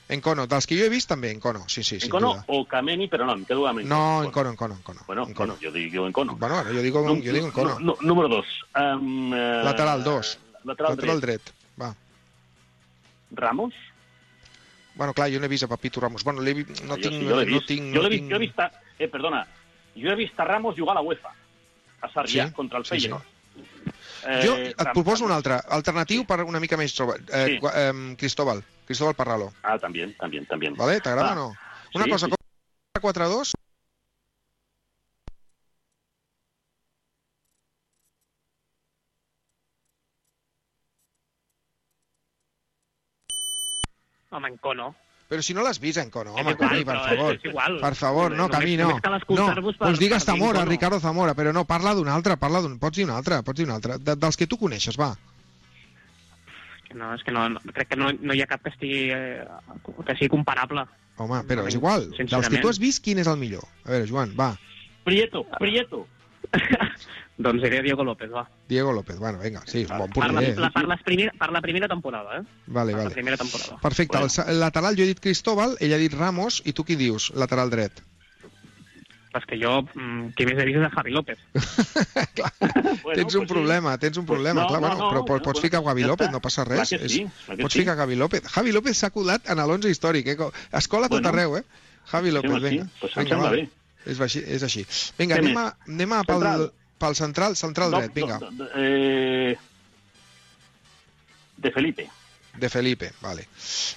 [0.10, 2.46] Encono, dels que jo he vist també, Encono, sí, sí, Encono duda.
[2.48, 3.96] o Kameni, pero no, me quedo amb Encono.
[3.96, 5.02] No, Encono, Encono, Encono.
[5.06, 6.36] Bueno, bueno, yo digo Encono.
[6.36, 7.78] Bueno, bueno, yo digo, yo digo Encono.
[8.02, 8.46] Número dos.
[8.76, 10.40] Um, eh, Lateral, dos.
[10.64, 11.42] Lateral, Lateral dret.
[11.44, 11.54] dret.
[11.80, 11.96] Va.
[13.32, 13.74] Ramos?
[15.00, 16.26] Bueno, clar, jo no he vist a Papito Ramos.
[16.28, 17.14] Bueno, vi- no jo tinc...
[17.16, 17.68] sí, jo no vist.
[17.72, 18.30] tinc, jo no l'he vist, tinc...
[18.32, 18.56] jo he vist...
[18.60, 19.46] ta- Eh, perdona,
[19.96, 21.32] Jo he vist a Ramos jugar a la UEFA,
[22.02, 23.08] a Sarrià, Sí, contra el sí, sí.
[23.08, 23.24] Feyenoord.
[24.44, 27.16] Jo Eh, et proposo un altre, alternatiu per una mica més jove.
[27.32, 27.60] Eh, Sí.
[27.74, 29.54] Eh, Cristóbal, Cristóbal Parralo.
[29.64, 30.76] Ah, también, también, también.
[30.76, 31.32] Vale, t'agrada Va.
[31.32, 31.48] o no?
[31.96, 32.34] Una Sí, cosa, sí.
[32.36, 33.54] com 4-2,
[44.32, 44.96] Home, en Cono.
[45.30, 47.34] però si no l'has vist, en Cono, home, igual, Camí, per favor.
[47.36, 47.80] és igual.
[47.80, 48.88] Per favor, no, Camí, no.
[48.90, 49.00] No,
[49.54, 50.66] per- doncs digues Zamora.
[50.66, 52.80] Ricardo Zamora, però no, parla d'un altre, parla d'un...
[52.80, 54.00] Pots dir un altre, pots dir un altre.
[54.00, 55.12] De, dels que tu coneixes, va.
[56.98, 59.46] No, és que no, no crec que no, no hi ha cap que estigui, eh,
[60.08, 60.88] que sigui comparable.
[61.22, 62.08] Home, però és igual.
[62.18, 63.66] Dels que tu has vist, quin és el millor?
[63.86, 64.56] A veure, Joan, va.
[65.06, 66.08] Prieto, Prieto.
[67.38, 68.50] doncs diré Diego López, va.
[68.68, 70.60] Diego López, bueno, vinga, sí, un bon Per la, porter.
[70.60, 70.72] la, eh?
[70.74, 72.44] per, les primer, per la primera temporada, eh?
[72.68, 73.14] Vale, per la vale.
[73.16, 73.78] primera temporada.
[73.82, 76.84] Perfecte, el, sa- el lateral jo he dit Cristóbal, ell ha dit Ramos, i tu
[76.84, 78.04] qui dius, lateral dret?
[79.30, 81.38] Però és que jo, mm, qui més he vist és a Javi López.
[83.16, 85.62] tens un problema, tens un problema, no, clar, no, bueno, no, però no, pots bueno,
[85.62, 86.90] ficar Gavi ja López, no passa Clar res.
[86.90, 87.80] que sí, clar que pots sí.
[87.84, 88.44] ficar Gavi López.
[88.50, 90.36] Javi López s'ha colat en l'11 històric, eh?
[90.36, 91.30] co- Escola a tot Bueno.
[91.30, 91.64] arreu, eh?
[92.10, 92.88] Javi López, sí, vinga.
[93.00, 93.56] pues em vinga, sembla va.
[93.56, 93.70] bé.
[94.06, 94.44] És així.
[94.46, 94.86] És així.
[95.18, 96.70] Vinga, anem a, anem a pel, Central.
[97.00, 98.40] pel central, central dret, vinga.
[98.44, 99.58] No, no, eh,
[101.58, 102.08] de Felipe.
[102.60, 103.48] De Felipe, vale.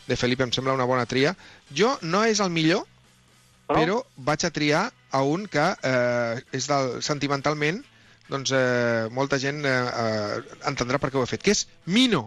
[0.07, 1.35] De Felipe em sembla una bona tria.
[1.75, 2.85] Jo no és el millor,
[3.71, 4.83] però vaig a triar
[5.13, 7.83] a un que eh, és del, sentimentalment,
[8.29, 12.27] doncs eh, molta gent eh, eh, entendrà per què ho he fet, que és Mino.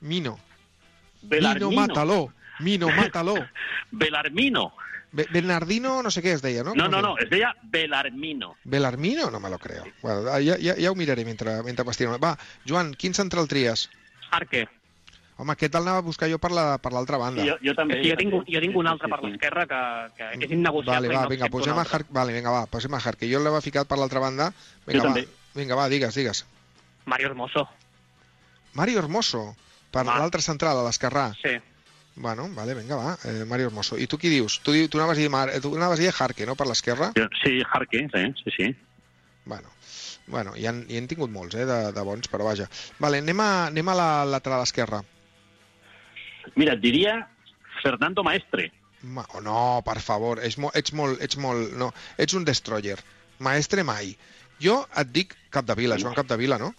[0.00, 0.36] Mino.
[0.36, 1.70] Mino Belarmino.
[1.78, 2.20] Mataló.
[2.60, 3.36] Mino Mataló.
[4.02, 4.70] Belarmino.
[5.12, 6.72] Be Bernardino, no sé què es deia, no?
[6.74, 8.54] No, no, es no, es deia Belarmino.
[8.64, 9.30] Belarmino?
[9.30, 9.84] No me lo creo.
[10.00, 12.16] Bueno, ja, ja, ja ho miraré mentre, mentre m'estiro.
[12.18, 12.36] Va,
[12.66, 13.90] Joan, quin central tries?
[14.30, 14.66] Arque.
[15.36, 17.44] Home, aquest el anava a buscar jo per la- per l'altra banda.
[17.44, 18.00] Jo, jo també.
[18.02, 19.80] Sí, jo, tinc, jo tinc un altre per l'esquerra que,
[20.16, 21.08] que, que és innegociable.
[21.08, 21.82] Vale, i va, no vinga, posem a.
[21.84, 22.06] Hark...
[22.10, 24.52] Vale, vinga, va, posem a Hark, que jo l'havia ficat per l'altra banda.
[24.86, 25.26] Vinga, Jo va, també.
[25.54, 26.44] vinga, va, digues, digues.
[27.04, 27.66] Mario Hermoso.
[28.74, 29.56] Mario Hermoso,
[29.90, 31.32] per l'altre central, a l'esquerrà.
[31.42, 31.56] Sí.
[32.14, 33.96] Bueno, vale, vinga, va, eh, Mario Hermoso.
[33.98, 34.60] I tu qui dius?
[34.60, 35.48] Tu, tu anaves a dir, Mar...
[35.62, 37.12] tu anaves a dir Harke, no?, per l'esquerra?
[37.42, 38.76] Sí, Jarque, sí, sí, sí.
[39.44, 39.72] Bueno,
[40.26, 42.68] bueno hi, han, hi han tingut molts, eh, de, de bons, però vaja.
[43.00, 45.00] Vale, anem a, anem a la lateral esquerra.
[46.54, 47.16] Mira, et diria
[47.80, 48.68] Fernando Maestre.
[49.02, 49.56] Ma, oh, no,
[49.86, 51.90] per favor, ets molt, ets molt, ets molt, no,
[52.22, 53.00] ets un destroyer.
[53.42, 54.12] Maestre mai.
[54.62, 56.74] Jo et dic Capdevila, Joan Capdevila, no?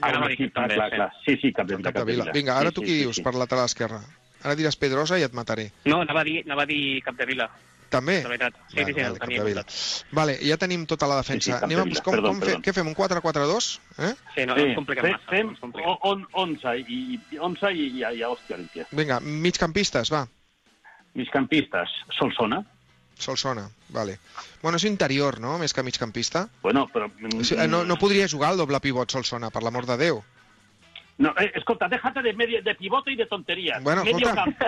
[0.00, 1.12] Ah, no, sí, clar, clar, clar.
[1.22, 1.92] Sí, sí, Capdevila.
[1.92, 2.32] Capdevila.
[2.34, 3.22] Vinga, ara sí, tu sí, qui sí, dius sí.
[3.22, 4.00] per lateral esquerra?
[4.46, 5.72] Ara diràs Pedrosa i et mataré.
[5.90, 7.48] No, anava a dir, anava a dir Capdevila.
[7.90, 8.16] També?
[8.22, 8.54] De veritat.
[8.70, 9.62] Sí, Vale, sí, sí, vale, el tenia Capdevila.
[10.18, 11.44] Vale, ja tenim tota la defensa.
[11.44, 12.62] Sí, sí, Anem a, com, Perdó, com fe, perdó.
[12.66, 13.68] què fem, un 4-4-2?
[13.98, 14.12] Eh?
[14.34, 15.30] Sí, no, Sí, no ens compliquem fem, massa.
[15.30, 15.90] fem no ens compliquem.
[15.90, 16.98] o- on, 11 i,
[17.34, 18.86] i 11 i, i, i a hòstia límpia.
[18.90, 20.24] Vinga, migcampistes, va.
[21.14, 21.88] Migcampistes,
[22.18, 22.62] Solsona.
[23.18, 24.18] Solsona, vale.
[24.62, 26.48] Bueno, és interior, no?, més que migcampista.
[26.62, 27.06] Bueno, però...
[27.08, 30.20] Eh, no, no podria jugar al doble pivot Solsona, per l'amor de Déu.
[31.18, 33.82] No, eh, escolta, déjate de, medio, de pivote y de tonterías.
[33.82, 34.66] Bueno, medio campo.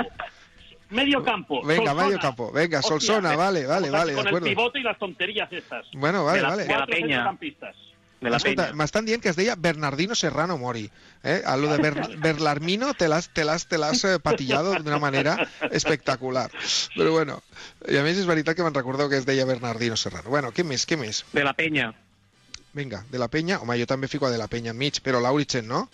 [0.91, 1.63] Medio campo.
[1.65, 2.05] Venga, Solsona.
[2.07, 2.51] medio campo.
[2.53, 4.47] Venga, Hostia, Solsona, eh, vale, vale, vale, de Con acuerdo.
[4.47, 5.87] el pivote y las tonterías estas.
[5.93, 6.65] Bueno, vale, De la- vale.
[6.65, 7.01] de la penya.
[7.09, 7.77] centrocampistas.
[8.23, 8.77] De la Escolta, penya.
[8.77, 10.91] m'estan dient que es deia Bernardino Serrano Mori.
[11.23, 11.43] Eh?
[11.45, 15.37] A lo de Ber Berlarmino te l'has te l'has- te l'has eh, patillado d'una manera
[15.71, 16.51] espectacular.
[16.97, 17.43] Però bueno,
[17.87, 20.31] i a més és veritat que me'n recordeu que es deia Bernardino Serrano.
[20.31, 21.27] Bueno, què més, què més?
[21.33, 21.93] De la penya.
[22.73, 23.59] Vinga, de la Peña.
[23.61, 25.89] Home, jo també fico a de la Peña enmig, però Lauritzen, no?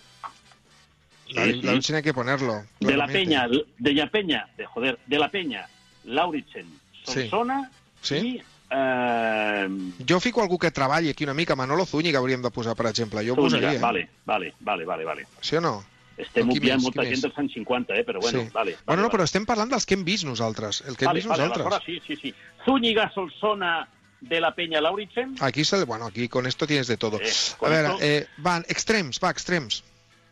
[1.29, 1.61] La, Sí, sí.
[1.63, 2.53] Lauritzen hay que ponerlo.
[2.79, 3.13] De la claramente.
[3.13, 3.47] Peña,
[3.79, 5.67] de la Peña, de joder, de la Peña,
[6.05, 6.65] Lauritsen,
[7.05, 7.13] Sí.
[7.29, 7.71] Solsona
[8.01, 8.15] Sí?
[8.15, 8.43] i...
[8.69, 9.67] Eh,
[10.07, 13.19] Jo fico algú que treballi aquí una mica, Manolo Zúñiga hauríem de posar, per exemple.
[13.21, 13.79] Jo Zúñiga, posaria, eh?
[13.79, 15.27] Vale, vale, vale, vale, vale.
[15.41, 15.83] Sí o no?
[16.17, 17.21] Estem No, obviant més, molta gent més?
[17.25, 18.03] dels anys 50, eh?
[18.07, 18.49] però bueno, sí.
[18.53, 18.77] vale.
[18.85, 20.81] bueno, no, vale, però estem parlant dels que hem vist nosaltres.
[20.87, 21.83] El que hem vale, vist vale, nosaltres.
[21.85, 22.33] sí, sí, sí.
[22.65, 23.87] Zúñiga, Solsona,
[24.21, 25.35] de la Peña, Lauritsen.
[25.41, 27.19] Aquí, se, bueno, aquí con esto tienes de todo.
[27.21, 27.29] Eh,
[27.61, 29.83] A veure, esto- eh, van, extrems, va, extrems.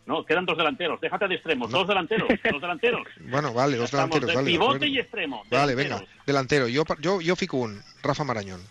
[0.06, 1.00] No, quedan dos delanteros.
[1.00, 1.72] Déjate de extremos.
[1.72, 2.28] Dos delanteros.
[2.52, 3.08] dos delanteros.
[3.22, 4.46] Bueno, vale, dos Estamos delanteros, de vale.
[4.46, 5.44] de pivote y extremo.
[5.50, 6.00] Vale, delanteros.
[6.02, 6.66] venga, delantero.
[6.74, 8.62] Jo, jo, jo fico un, Rafa Marañón.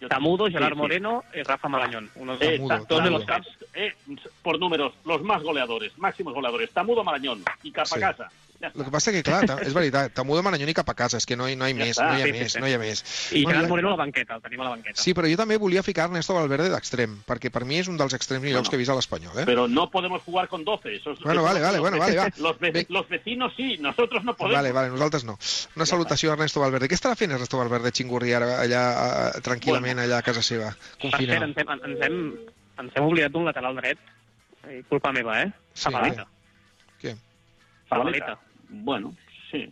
[0.00, 0.46] Yo Tamudo.
[0.48, 0.78] Gerard Sí, sí.
[0.78, 2.10] Moreno y Rafa Marañón.
[2.14, 3.48] Unos Eh, Tamudo, ta- dos de los caps.
[3.74, 3.92] eh,
[4.42, 6.70] por números, los más goleadores, máximos goleadores.
[6.70, 8.28] Tamudo Marañón y Capacasa.
[8.30, 8.30] Ya
[8.60, 8.84] Lo está.
[8.84, 11.46] que passa que, clar, és veritat, Tamudo Marañón i cap a casa, és que no
[11.48, 12.08] hi, no hi Ja més, està.
[12.10, 12.60] no hi ha Sí, més, sí.
[12.60, 13.00] no hi ha més.
[13.32, 15.00] I Bueno, Gerard Moreno a la banqueta, el tenim a la banqueta.
[15.00, 18.12] Sí, però jo també volia ficar Ernesto Valverde d'extrem, perquè per mi és un dels
[18.12, 19.46] extrems millors Bueno, que he vist a l'Espanyol, eh?
[19.46, 20.94] Pero no podemos jugar con 12.
[20.96, 22.28] Eso es- Bueno, vale, vale, bueno, vale, va.
[22.36, 24.58] Los, ve- los vecinos sí, nosotros no podemos.
[24.58, 25.38] Vale, vale, nosaltres no.
[25.76, 26.88] Una salutació a Ernesto Valverde.
[26.88, 31.42] Què estarà fent Ernesto Valverde xingurri ara allà, tranquil·lament allà a casa seva, confinat?
[31.42, 32.20] ens hem, ens hem,
[32.78, 33.98] ens hem oblidat d'un lateral dret.
[34.68, 35.50] Eh, culpa meva, eh?
[35.72, 36.26] Sí, Zabaleta.
[37.00, 37.16] Què?
[37.88, 38.38] Zabaleta.
[38.70, 39.14] Bueno,
[39.50, 39.66] sí.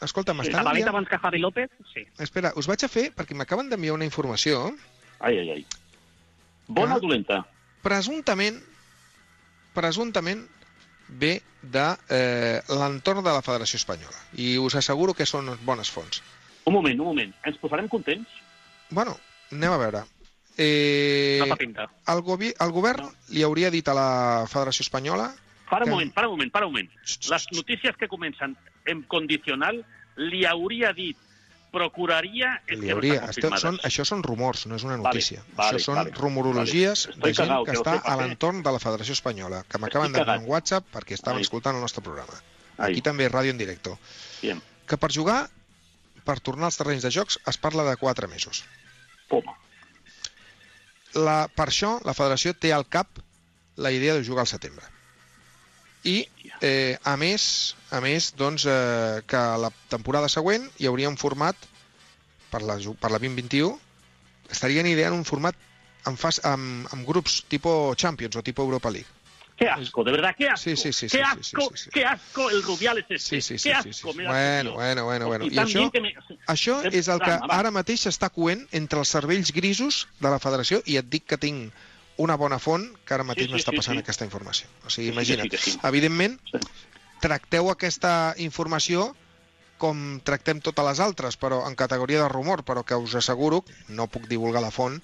[0.00, 0.50] Escolta, Sí.
[0.54, 0.88] Avalit enviant...
[0.88, 2.04] abans que Javi López, sí.
[2.22, 4.72] Espera, us vaig a fer, perquè m'acaben d'enviar una informació,
[5.18, 5.66] Ai, ai, ai.
[6.68, 7.40] Bona o dolenta?
[7.82, 8.60] presumptament,
[9.74, 10.44] presumptament
[11.08, 14.18] ve de eh, l'entorn de la Federació Espanyola.
[14.36, 16.22] I us asseguro que són bones fonts.
[16.68, 17.32] Un moment, un moment.
[17.48, 18.28] Ens posarem contents?
[18.90, 19.16] Bueno,
[19.50, 20.04] anem a veure.
[20.58, 21.88] Eh, No fa pinta.
[22.12, 24.08] el, govi el govern li hauria dit a la
[24.50, 25.30] Federació Espanyola
[25.70, 26.90] Para un que- moment, para un moment, para un moment.
[27.30, 28.56] Les notícies que comencen
[28.86, 29.84] en condicional
[30.16, 31.16] li hauria dit
[31.70, 32.62] procuraria...
[32.66, 33.14] És li que no hauria...
[33.28, 33.62] Estem, confirmades.
[33.62, 35.42] són, això són rumors, no és una Vale, notícia.
[35.54, 37.20] vale, això són vale, rumorologies vale.
[37.26, 40.40] de gent cagao, que que està a l'entorn de la Federació Espanyola, que m'acaben cagat.
[40.40, 41.44] un WhatsApp perquè estaven Ai.
[41.44, 42.32] escoltant el nostre programa.
[42.78, 42.92] Ai.
[42.94, 43.98] Aquí també ràdio en directo.
[44.40, 44.62] Bien.
[44.88, 45.50] Que per jugar,
[46.24, 48.64] per tornar als terrenys de jocs, es parla de 4 mesos.
[49.28, 49.52] Toma.
[51.14, 53.08] La, per això, la federació té al cap
[53.76, 54.84] la idea de jugar al setembre.
[56.08, 56.16] I,
[56.64, 57.44] eh, a més,
[57.92, 61.68] a més doncs, eh, que la temporada següent hi hauria un format
[62.52, 63.76] per la, per la 2021
[64.50, 65.56] estarien ideant un format
[66.08, 69.18] amb, fas, amb, amb grups tipo Champions o tipo Europa League.
[69.58, 70.62] Qué asco, de verdad, qué asco.
[70.62, 71.90] Sí, sí, sí, qué sí, asco, sí, sí, sí.
[71.92, 73.18] qué asco el Rubiales este.
[73.18, 74.22] Sí, sí, sí, qué sí, asco, sí.
[74.22, 75.44] da Bueno, bueno, bueno, bueno.
[75.46, 76.14] I I això, me...
[76.46, 80.78] això És el que ara mateix s'està coent entre els cervells grisos de la federació
[80.86, 81.74] i et dic que tinc
[82.18, 84.02] una bona font que ara mateix sí, m'està sí, passant sí.
[84.04, 84.68] aquesta informació.
[84.84, 85.46] O sigui, Sí, sí, imagina't.
[85.46, 85.78] sí que sí.
[85.88, 86.38] Evidentment,
[87.22, 89.12] tracteu aquesta informació
[89.78, 94.08] com tractem totes les altres, però en categoria de rumor, però que us asseguro, no
[94.10, 94.98] puc divulgar la font,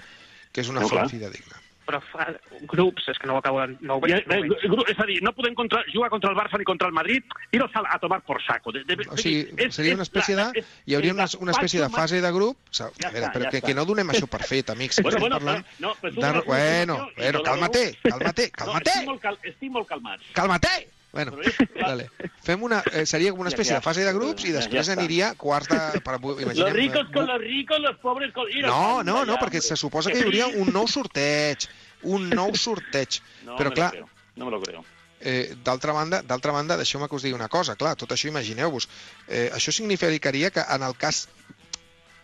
[0.52, 1.10] que és una No, font clar.
[1.10, 1.60] fidedigna.
[1.84, 2.26] Però fa,
[2.70, 3.76] grups, és que no ho acabo de...
[3.84, 4.26] No ho Ja, veig.
[4.26, 4.90] no ho eh, veig.
[4.94, 7.58] és a dir, no podem contra, jugar contra el Barça ni contra el Madrid i
[7.60, 8.72] no a, a tomar por saco.
[8.72, 10.46] De, de, O sigui, és- seria una espècie de...
[10.62, 12.56] és- Hi hauria una, una espècie de fase de grup...
[12.72, 15.00] Ja a veure, està, però ja que, que no donem això per fet, amics.
[15.04, 15.66] Bueno, Estem bueno, parlant...
[15.78, 16.42] no, però de...
[16.48, 18.16] Bueno, bueno, calma-te, dono.
[18.16, 18.90] calma-te, No, calma-te.
[18.94, 20.20] estic molt, cal, estic molt calmat.
[20.32, 20.93] Calma-te!
[21.14, 21.36] Bueno,
[21.80, 22.08] vale.
[22.42, 25.28] Fem una, eh, seria com una espècie de fase de grups i després ja aniria
[25.38, 26.00] quarts de...
[26.02, 28.48] Per, imaginem, Los ricos eh, con los ricos, los pobres con...
[28.50, 31.68] Mira, No, no, no, perquè se suposa que hi hauria un nou sorteig,
[32.02, 33.20] un nou sorteig.
[33.46, 34.82] No Però me clar, lo creo, no me lo creo.
[35.20, 38.90] eh, d'altra banda, d'altra banda, deixeu-me que us digui una cosa, clar, tot això imagineu-vos.
[39.28, 41.28] Eh, això significaria que en el cas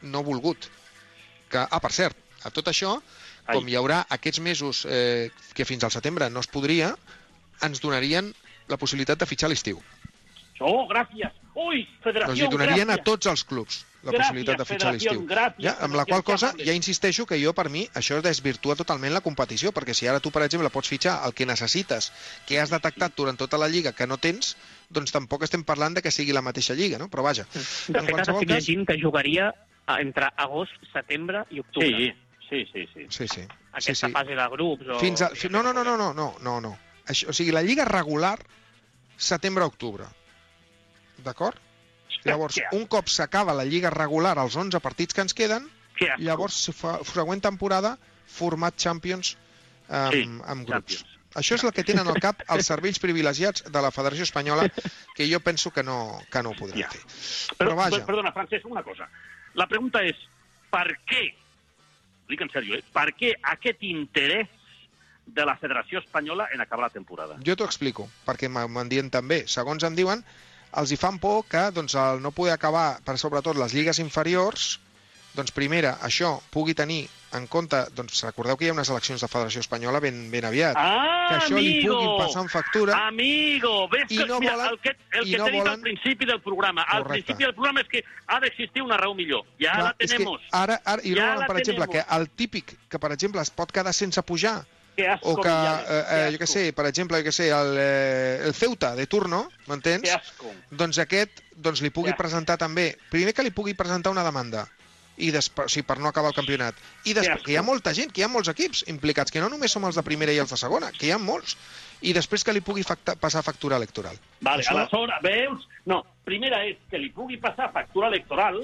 [0.03, 0.66] no volgut,
[1.49, 2.99] que, ah, per cert, a tot això,
[3.47, 6.97] com hi haurà aquests mesos eh, que fins al setembre no es podria,
[7.62, 8.34] ens donarien
[8.71, 9.83] la possibilitat de fitxar a l'estiu.
[10.61, 11.33] Oh, gràcies.
[11.61, 13.01] Ui, federació, doncs li donarien gràcies.
[13.01, 15.23] a tots els clubs la gràcies, possibilitat de fitxar l'estiu.
[15.64, 19.23] Ja, amb la qual cosa, ja insisteixo que jo, per mi, això desvirtua totalment la
[19.25, 22.11] competició, perquè si ara tu, per exemple, pots fitxar el que necessites,
[22.49, 24.55] que has detectat durant tota la lliga que no tens,
[24.91, 27.09] doncs tampoc estem parlant de que sigui la mateixa lliga, no?
[27.12, 27.49] Però vaja.
[27.51, 29.51] De fet, ara estic llegint que jugaria
[29.99, 32.12] entre agost, setembre i octubre.
[32.49, 32.87] Sí, sí, sí.
[32.95, 33.09] sí.
[33.09, 33.49] sí, sí.
[33.73, 34.12] Aquesta sí, sí.
[34.12, 34.89] fase de grups...
[34.89, 35.01] O...
[35.03, 35.33] Fins a...
[35.51, 36.73] No, no, no, no, no, no, no.
[37.11, 38.39] Això, o sigui, la lliga regular
[39.21, 40.07] setembre-octubre.
[41.25, 41.59] D'acord?
[42.25, 45.68] Llavors, un cop s'acaba la lliga regular, els 11 partits que ens queden,
[46.18, 47.95] llavors, si fa, següent temporada,
[48.31, 49.35] format Champions
[49.89, 51.03] amb, Sí, amb grups.
[51.39, 54.64] Això és el que tenen al cap els cervells privilegiats de la Federació Espanyola,
[55.14, 57.03] que jo penso que no, que no ho podran fer.
[57.05, 59.07] Però, Però vaja, per- Perdona, Francesc, una cosa.
[59.55, 60.18] La pregunta és,
[60.73, 61.23] per què,
[62.33, 62.83] dic en sèrio, eh?
[62.95, 64.51] per què aquest interès
[65.35, 67.39] de la Federació Espanyola en acabar la temporada?
[67.47, 69.45] Jo t'ho explico, perquè m'han dient també.
[69.47, 70.24] Segons em diuen,
[70.76, 74.78] els hi fan por que doncs, el no poder acabar, per sobretot les lligues inferiors,
[75.35, 77.05] doncs primera, això pugui tenir
[77.39, 80.74] en compte, doncs recordeu que hi ha unes eleccions de Federació Espanyola ben, ben aviat,
[80.76, 81.95] Ah, que això li amigo!
[81.95, 85.39] pugui passar en factura, Amigo, ves I que, no mira, volen- el que, el que
[85.39, 87.22] no t'he dit al volen- principi del programa, al Correcte.
[87.26, 89.45] principi del programa és que ha d'existir una raó millor.
[89.61, 90.41] Ja Clar, la tenemos.
[90.51, 92.18] ara, ara, i Ja no, la per exemple, que tenemos.
[92.18, 94.66] el típic que, per exemple, es pot quedar sense pujar,
[95.01, 97.49] Que asco, o que, Villares, eh, eh, jo què sé, per exemple, jo què sé,
[97.57, 100.05] el, eh, el Ceuta de turno, m'entens?
[100.05, 100.53] Que asco.
[100.71, 104.67] Doncs aquest doncs li pugui Que presentar també, primer que li pugui presentar una demanda,
[105.21, 106.75] i després, o sigui, per no acabar el campionat.
[107.05, 109.51] I després, que hi ha molta gent, que hi ha molts equips implicats, que no
[109.53, 111.57] només som els de primera i els de segona, que hi ha molts.
[112.01, 114.17] I després que li pugui facta, passar factura electoral.
[114.41, 115.69] Vale, Això- aleshores, veus?
[115.85, 118.63] No, primera és que li pugui passar factura electoral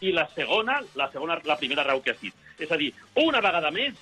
[0.00, 2.34] i la segona, la segona, la primera raó que has dit.
[2.58, 3.94] És a dir, una vegada més,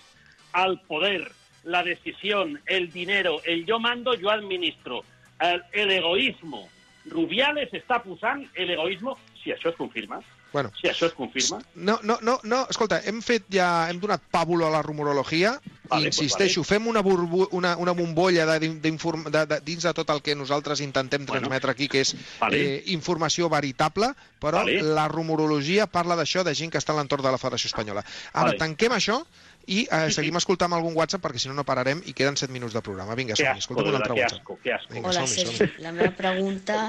[0.64, 1.30] el poder,
[1.64, 5.04] la decisió, el dinero, el yo mando, yo administro,
[5.40, 6.68] el, el egoísmo.
[7.10, 10.22] Rubiales està posant el egoísmo, si això es confirma,
[10.54, 14.22] Bueno, si això es confirma, No, no, no, no, escolta, hem fet ja, hem donat
[14.30, 15.56] pàbulo a la rumorologia,
[15.90, 19.82] Vale, i insisteixo, pues fem una, burbu, una, una bombolla de, d'inform- de, de, dins
[19.82, 22.60] de tot el que nosaltres intentem Bueno, transmetre aquí, que és vale.
[22.76, 24.78] eh, informació veritable, però Vale.
[24.80, 28.04] la rumorologia parla d'això de gent que està a l'entorn de la Federació Espanyola.
[28.32, 28.58] Ara, Vale.
[28.62, 29.24] tanquem això
[29.66, 32.74] i eh, seguim escoltant algun WhatsApp perquè si no no pararem i queden 7 minuts
[32.76, 33.14] de programa.
[33.18, 34.40] Vinga, som-hi, asco, escolta'm un altre WhatsApp.
[34.42, 34.92] asco, asco.
[34.94, 35.82] Vinga, Hola, som-hi, Sergi.
[35.84, 36.80] La meva pregunta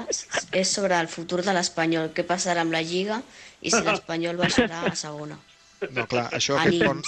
[0.52, 2.10] és sobre el futur de l'Espanyol.
[2.16, 3.22] Què passarà amb la Lliga
[3.62, 5.38] i si l'Espanyol baixarà a segona?
[5.90, 7.02] No, clar, això, aquest pont.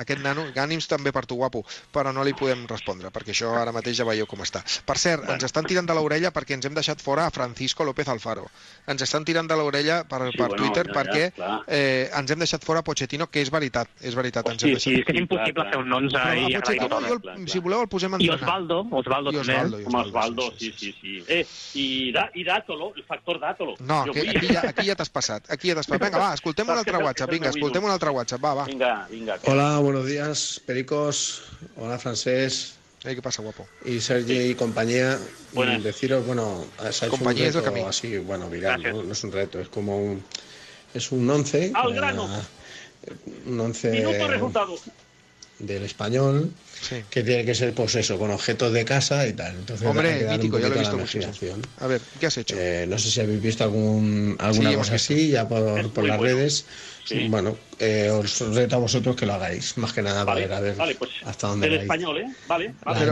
[0.00, 3.72] Aquest nano, ànims també per tu, guapo, però no li podem respondre, perquè això ara
[3.72, 4.62] mateix ja veieu com està.
[4.86, 8.08] Per cert, ens estan tirant de l'orella perquè ens hem deixat fora a Francisco López
[8.08, 8.46] Alfaro.
[8.90, 11.60] Ens estan tirant de l'orella per, Sí, per bueno, Twitter ja, ja, perquè clar.
[11.66, 14.48] eh, ens hem deixat fora a Pochettino, que és veritat, és veritat.
[14.50, 14.92] Ens Sí, hem deixat...
[14.92, 17.08] sí, és que és impossible fer un 11 Però i a Pochettino, tot.
[17.08, 18.28] jo, el, si voleu, el posem a I.
[18.30, 19.54] Osvaldo, Osvaldo I també.
[19.56, 21.16] Osvaldo, Home, Osvaldo, sí, sí, sí.
[21.28, 21.44] Eh,
[21.74, 23.76] i, da, i Dátolo, el factor Dátolo.
[23.80, 25.50] No, Jo que aquí ja, aquí ja t'has passat.
[25.50, 26.04] Aquí ja t'has passat.
[26.08, 27.30] Vinga, va, escoltem un altre WhatsApp.
[27.30, 28.42] Vinga, escoltem un altre WhatsApp.
[28.44, 28.64] Va, va.
[28.64, 29.38] Vinga, vinga.
[29.46, 31.42] Hola, buenos días, Pericos.
[31.76, 32.74] Hola, Francés.
[33.02, 33.66] ¿Qué pasa, guapo?
[33.84, 35.18] Y Sergi y compañía.
[35.52, 35.80] Buenas.
[35.80, 39.02] Mm, Deciros, bueno, se ha hecho Compañía un reto así, bueno, viral, ¿no?
[39.02, 40.22] No es un reto, es como un...
[40.94, 41.72] Es un 11.
[41.74, 42.28] Al grano.
[43.46, 44.76] un 11 Minuto resultado.
[45.58, 46.52] del español,
[47.10, 49.56] que tiene que ser, pues eso, con objetos de casa y tal.
[49.56, 51.62] Entonces, Hombre, mítico, ya lo he visto imaginación.
[51.80, 52.54] A ver, ¿qué has hecho?
[52.56, 56.16] Eh, no sé si habéis visto algún, alguna Sí, cosa así ya por, por las
[56.18, 56.22] bueno.
[56.36, 56.64] redes.
[57.04, 57.26] Sí.
[57.28, 60.68] Bueno, eh, os reto a vosotros que lo hagáis, más que nada Vale, para ver,
[60.68, 61.80] a ver vale, pues hasta dónde vais.
[61.82, 62.26] español, ¿eh?
[62.46, 63.10] Vale, La vale.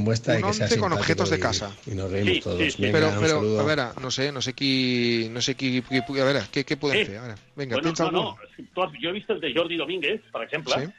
[0.00, 1.74] vuestra y un que sea 11 con objetos de y- casa.
[1.86, 2.58] Y, nos reímos Sí, todos.
[2.58, 2.82] sí, sí.
[2.82, 3.60] Venga, però, saludo.
[3.60, 5.28] a veure, no sé, no sé qui...
[5.30, 5.80] No sé qui...
[5.82, 7.16] qui a veure, què, què podem Eh, fer?
[7.18, 10.42] A veure, vinga, bueno, tens no, no, jo he vist el de Jordi Domínguez, per
[10.42, 10.90] exemple, Sí.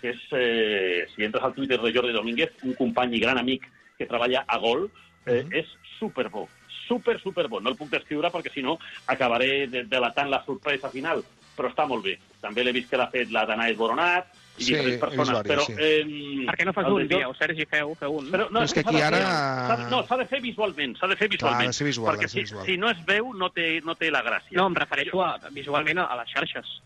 [0.00, 3.64] que és, eh, si entres al Twitter de Jordi Domínguez, un company i gran amic
[3.96, 4.90] que treballa a Gol,
[5.26, 5.66] eh, és
[5.98, 6.48] superbo,
[6.86, 7.60] super, superbo.
[7.60, 11.24] No el puc descriure perquè, si no, acabaré de, delatant la sorpresa final,
[11.58, 12.14] però està molt bé.
[12.40, 14.28] També l'he vist que l'ha fet la Danae Boronat
[14.58, 15.64] i Sí, diferents persones, però...
[15.66, 15.74] sí.
[15.78, 18.30] Eh, Per què no fas un, Jordi- dieu, Sergi, feu, feu un.
[18.32, 21.16] Però, no, Però és que aquí fer- ara- No, s'ha de fer visualment, s'ha de
[21.16, 21.68] fer Clar, visualment.
[21.68, 22.66] ha de ser visual, ha perquè de ser si, visual.
[22.66, 24.56] si no es veu, no té, no té la gràcia.
[24.58, 26.78] No, em refereixo a, visualment a les xarxes.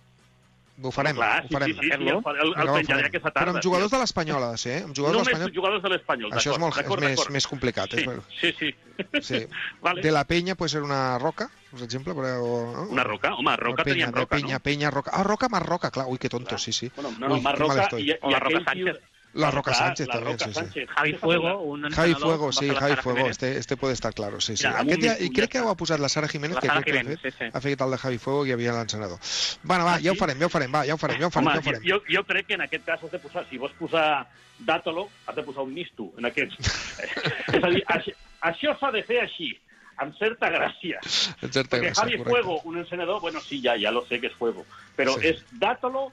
[0.82, 1.68] Ho farem, Clar, ho sí, farem.
[1.68, 3.52] sí, sí, sí, el, el, el penjaré aquesta Però tarda.
[3.52, 4.84] amb jugadors de l'Espanyol ha de ser, eh?
[4.86, 5.54] Amb jugadors de Només l'Espanyol...
[5.54, 7.92] jugadors de l'Espanyol, Això és, d'acord, molt, és més, més complicat.
[7.92, 8.70] Sí, És, sí, sí.
[9.20, 9.40] Sí.
[9.84, 10.02] Vale.
[10.02, 12.32] De la penya pot ser una roca, per exemple, però...
[12.40, 12.86] No?
[12.88, 14.62] Una roca, home, roca penya, teníem roca, de penya, no?
[14.64, 15.10] penya, roca.
[15.14, 16.06] Ah, roca más roca, clar.
[16.08, 16.90] Ui, que tonto, sí, sí.
[16.96, 18.18] Bueno, no, no, Ui, más qué mal roca estoy.
[19.34, 20.06] La Roca Sánchez.
[20.08, 20.60] La también, Roca sí, sí.
[20.60, 20.88] Sánchez.
[20.90, 24.66] Javi Fuego, un Javi Fuego, sí, Javi Fuego, este, este puede estar claro, sí, sí.
[24.66, 24.80] Mira,
[25.12, 27.18] Aquest I crec que ho ha posat la Sara Jiménez, La que Sara que Jiménez,
[27.18, 27.50] ha fet, sí, sí.
[27.52, 29.18] ha fet el de Javi Fuego i havia l'encenedor.
[29.62, 31.48] Bueno, va, ja ho farem, ja ho farem, va, ja ho farem, ja ho farem,
[31.48, 31.82] Home, ja ho farem.
[31.88, 34.26] jo, jo crec que en aquest cas has de posar, si vols posar
[34.58, 36.56] Dátolo, has de posar un misto en aquests.
[37.56, 38.12] És a dir, això,
[38.52, 39.50] això s'ha de fer així,
[39.96, 41.00] amb certa gràcia.
[41.42, 42.30] En certa Perquè gràcia, Javi correcte.
[42.30, 44.64] Fuego, un encenedor, bueno, sí, ja, ja lo sé que és Fuego,
[44.96, 45.28] però Sí.
[45.32, 46.12] és Dátolo,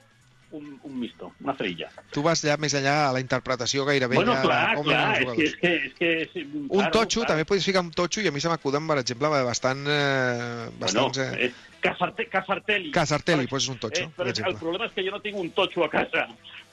[0.52, 1.90] un, un misto, una cerilla.
[2.14, 4.16] Tu vas ja més enllà a la interpretació gairebé.
[4.16, 6.44] bueno, ja, clar, clar, és que, és que, és que...
[6.44, 7.32] Un claro, totxo, clar.
[7.32, 9.86] també podries ficar un totxo i a mi se m'acuden, per exemple, bastant...
[9.86, 12.90] Eh, Bueno, bastants, eh, eh, Casarte, Casartelli.
[12.90, 15.50] Casartelli, pues és un totxo, Eh, per el problema és que jo no tinc un
[15.56, 16.26] totxo a casa,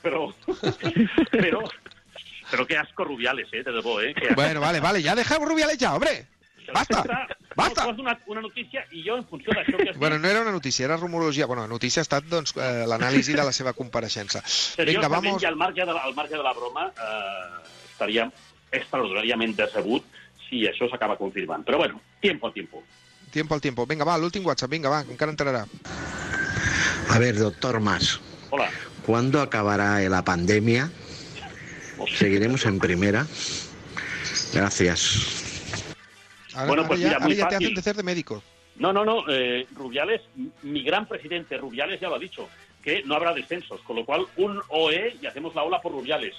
[0.03, 0.27] però...
[1.31, 1.61] però,
[2.51, 4.13] però que asco Rubiales, eh, de debò, eh?
[4.35, 6.25] Bueno, vale, vale, ya deja Rubiales ya, hombre.
[6.73, 7.27] Basta, basta.
[7.55, 10.27] No, tu has donat una notícia i jo, en funció d'això que has Bueno, no
[10.27, 11.45] era una notícia, era rumorologia.
[11.45, 14.43] Bueno, la notícia ha estat doncs, eh, l'anàlisi de la seva compareixença.
[14.45, 15.43] Vinga, Seriosament, vamos...
[15.43, 18.29] i al marge de la, al marge de la broma, eh, estaria
[18.71, 20.05] extraordinàriament decebut
[20.47, 21.65] si això s'acaba confirmant.
[21.67, 22.83] Però bueno, tiempo a tiempo.
[23.31, 23.85] Tiempo al tiempo.
[23.85, 25.65] Vinga, va, l'últim WhatsApp, vinga, va, encara entrarà.
[27.09, 28.69] A ver, doctor Mas, Hola.
[29.05, 30.91] ¿cuándo acabará la pandemia?
[32.15, 33.25] ¿Seguiremos en primera?
[34.53, 35.46] Gracias.
[36.65, 38.41] Bueno, pues mira, ara muy te hacen de ser de médico.
[38.77, 39.23] No, no, no.
[39.29, 40.21] eh, Rubiales,
[40.63, 42.47] mi gran presidente, Rubiales ya lo ha dicho,
[42.81, 46.35] que no habrá descensos, con lo cual un OE y hacemos la ola por Rubiales.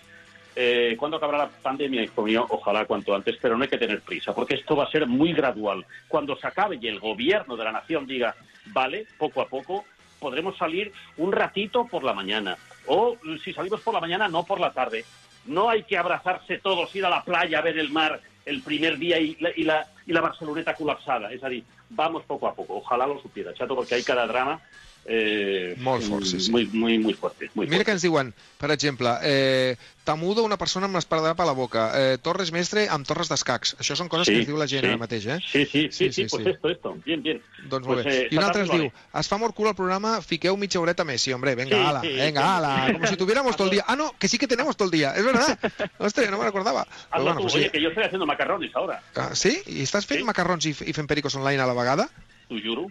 [0.57, 2.03] Eh, ¿Cuándo acabará la pandemia?
[2.03, 4.91] Hijo mío, ojalá cuanto antes, pero no hay que tener prisa, porque esto va a
[4.91, 5.85] ser muy gradual.
[6.09, 8.35] Cuando se acabe y el gobierno de la nación diga,
[8.67, 9.85] vale, poco a poco,
[10.19, 12.57] podremos salir un ratito por la mañana.
[12.87, 15.05] O si salimos por la mañana, no por la tarde.
[15.47, 18.99] No hay que abrazarse todos, ir a la playa a ver el mar el primer
[18.99, 21.31] día y la, y la, y la Barceloneta colapsada.
[21.31, 22.79] Es decir, vamos poco a poco.
[22.79, 24.61] Ojalá lo supiera, chato, porque hay cada drama
[25.07, 26.51] eh, Molt fort, sí, sí.
[26.51, 27.51] muy, muy, muy fuerte.
[27.55, 31.53] Muy Mira que ens diuen, per exemple, eh, Tamudo, una persona amb l'esparadrap a la
[31.53, 33.75] boca, eh, Torres Mestre amb torres d'escacs.
[33.79, 34.89] Això són coses Sí, que ens diu la gent sí.
[34.89, 35.39] ara mateix, eh?
[35.45, 36.95] Sí, sí, sí, sí, pues esto, esto.
[37.05, 37.43] Bien, bien.
[37.69, 38.15] Doncs Pues, molt bé.
[38.23, 38.87] eh, I un altre ens diu,
[39.21, 42.01] es fa molt cul el programa, fiqueu mitja horeta a Messi, hombre, venga, Sí, ala,
[42.01, 42.47] sí, venga, sí.
[42.57, 43.85] ala, como si tuviéramos todo el día.
[43.87, 45.59] Ah, no, que sí que tenemos todo el día, es verdad.
[45.99, 46.87] Hostia, no me recordaba.
[47.13, 47.71] Pero bueno, pues Oye, sí.
[47.71, 49.03] que yo estoy haciendo macarrones ahora.
[49.15, 49.61] Ah, sí?
[49.67, 52.09] I estàs fent macarrons i, i fent pericos online a la vegada?
[52.49, 52.89] T'ho juro.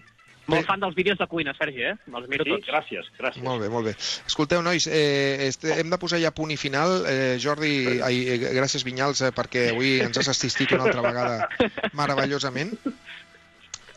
[0.47, 1.95] Molt fan dels vídeos de cuina, Sergi, eh?
[2.07, 2.67] Els miro Sí, tots.
[2.69, 3.43] gràcies, gràcies.
[3.43, 3.95] Molt bé, molt bé.
[4.25, 7.03] Escolteu, nois, eh, este, hem de posar ja punt i final.
[7.05, 11.49] Eh, Jordi, ai, eh, gràcies Vinyals, eh, perquè avui ens has assistit una altra vegada
[11.93, 12.77] meravellosament.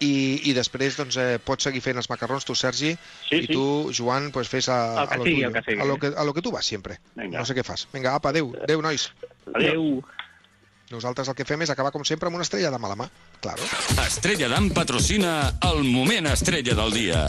[0.01, 2.95] i, i després doncs, eh, pots seguir fent els macarrons, tu, Sergi,
[3.29, 3.53] Sí, i sí.
[3.53, 5.81] tu, Joan, pues, fes a, El que a lo sigui, tuyo, el que sigui.
[5.83, 6.97] A lo que, a lo que tu vas sempre.
[7.15, 7.39] Vinga.
[7.39, 7.87] No sé què fas.
[7.93, 9.11] Vinga, apa, adeu, adeu, nois.
[9.53, 10.01] Adéu.
[10.91, 13.07] Nosaltres el que fem és acabar, com sempre, amb una estrella de mala mà.
[13.45, 13.63] Claro.
[14.03, 17.25] Estrella d'Am patrocina el moment estrella del dia.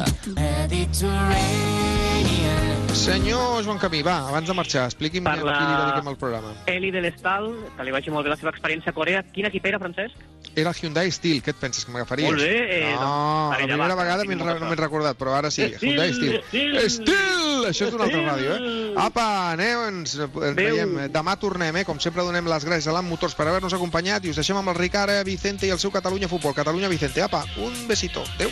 [2.94, 6.18] Senyor Joan Camí, va, abans de marxar, expliqui'm Per a la- qui li dediquem el
[6.18, 6.52] programa.
[6.68, 9.24] Eli de l'Estal, que li vagi molt bé la seva experiència a Corea.
[9.24, 10.16] Quin equip era, Francesc?
[10.56, 12.28] Era el Hyundai Steel, què et penses, que m'agafaries?
[12.30, 15.34] Molt bé, eh, no, doncs, la primera va, vegada m'he re- no m'he recordat, però
[15.38, 16.44] ara sí, Steel, Hyundai Steel.
[16.50, 16.90] Steel.
[16.90, 17.66] Steel!
[17.72, 18.94] Això és d'una altra ràdio, eh?
[18.98, 20.98] Apa, aneu, ens, ens veiem.
[21.12, 21.86] Demà tornem, eh?
[21.86, 24.68] Com sempre donem les gràcies a l'Am Motors per haver-nos acompanyat i us deixem amb
[24.70, 26.54] el Ricard, eh, Vicente i el seu Catalunya Futbol.
[26.54, 28.22] Catalunya Vicente, apa, un besito.
[28.36, 28.50] Adéu.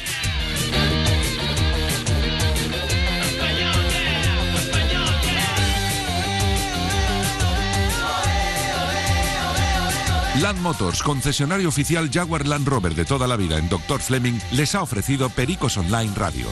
[10.42, 14.00] Land Motors, concesionario oficial Jaguar Land Rover de toda la vida en Dr.
[14.00, 16.46] Fleming, les ha ofrecido Pericos Online Radio.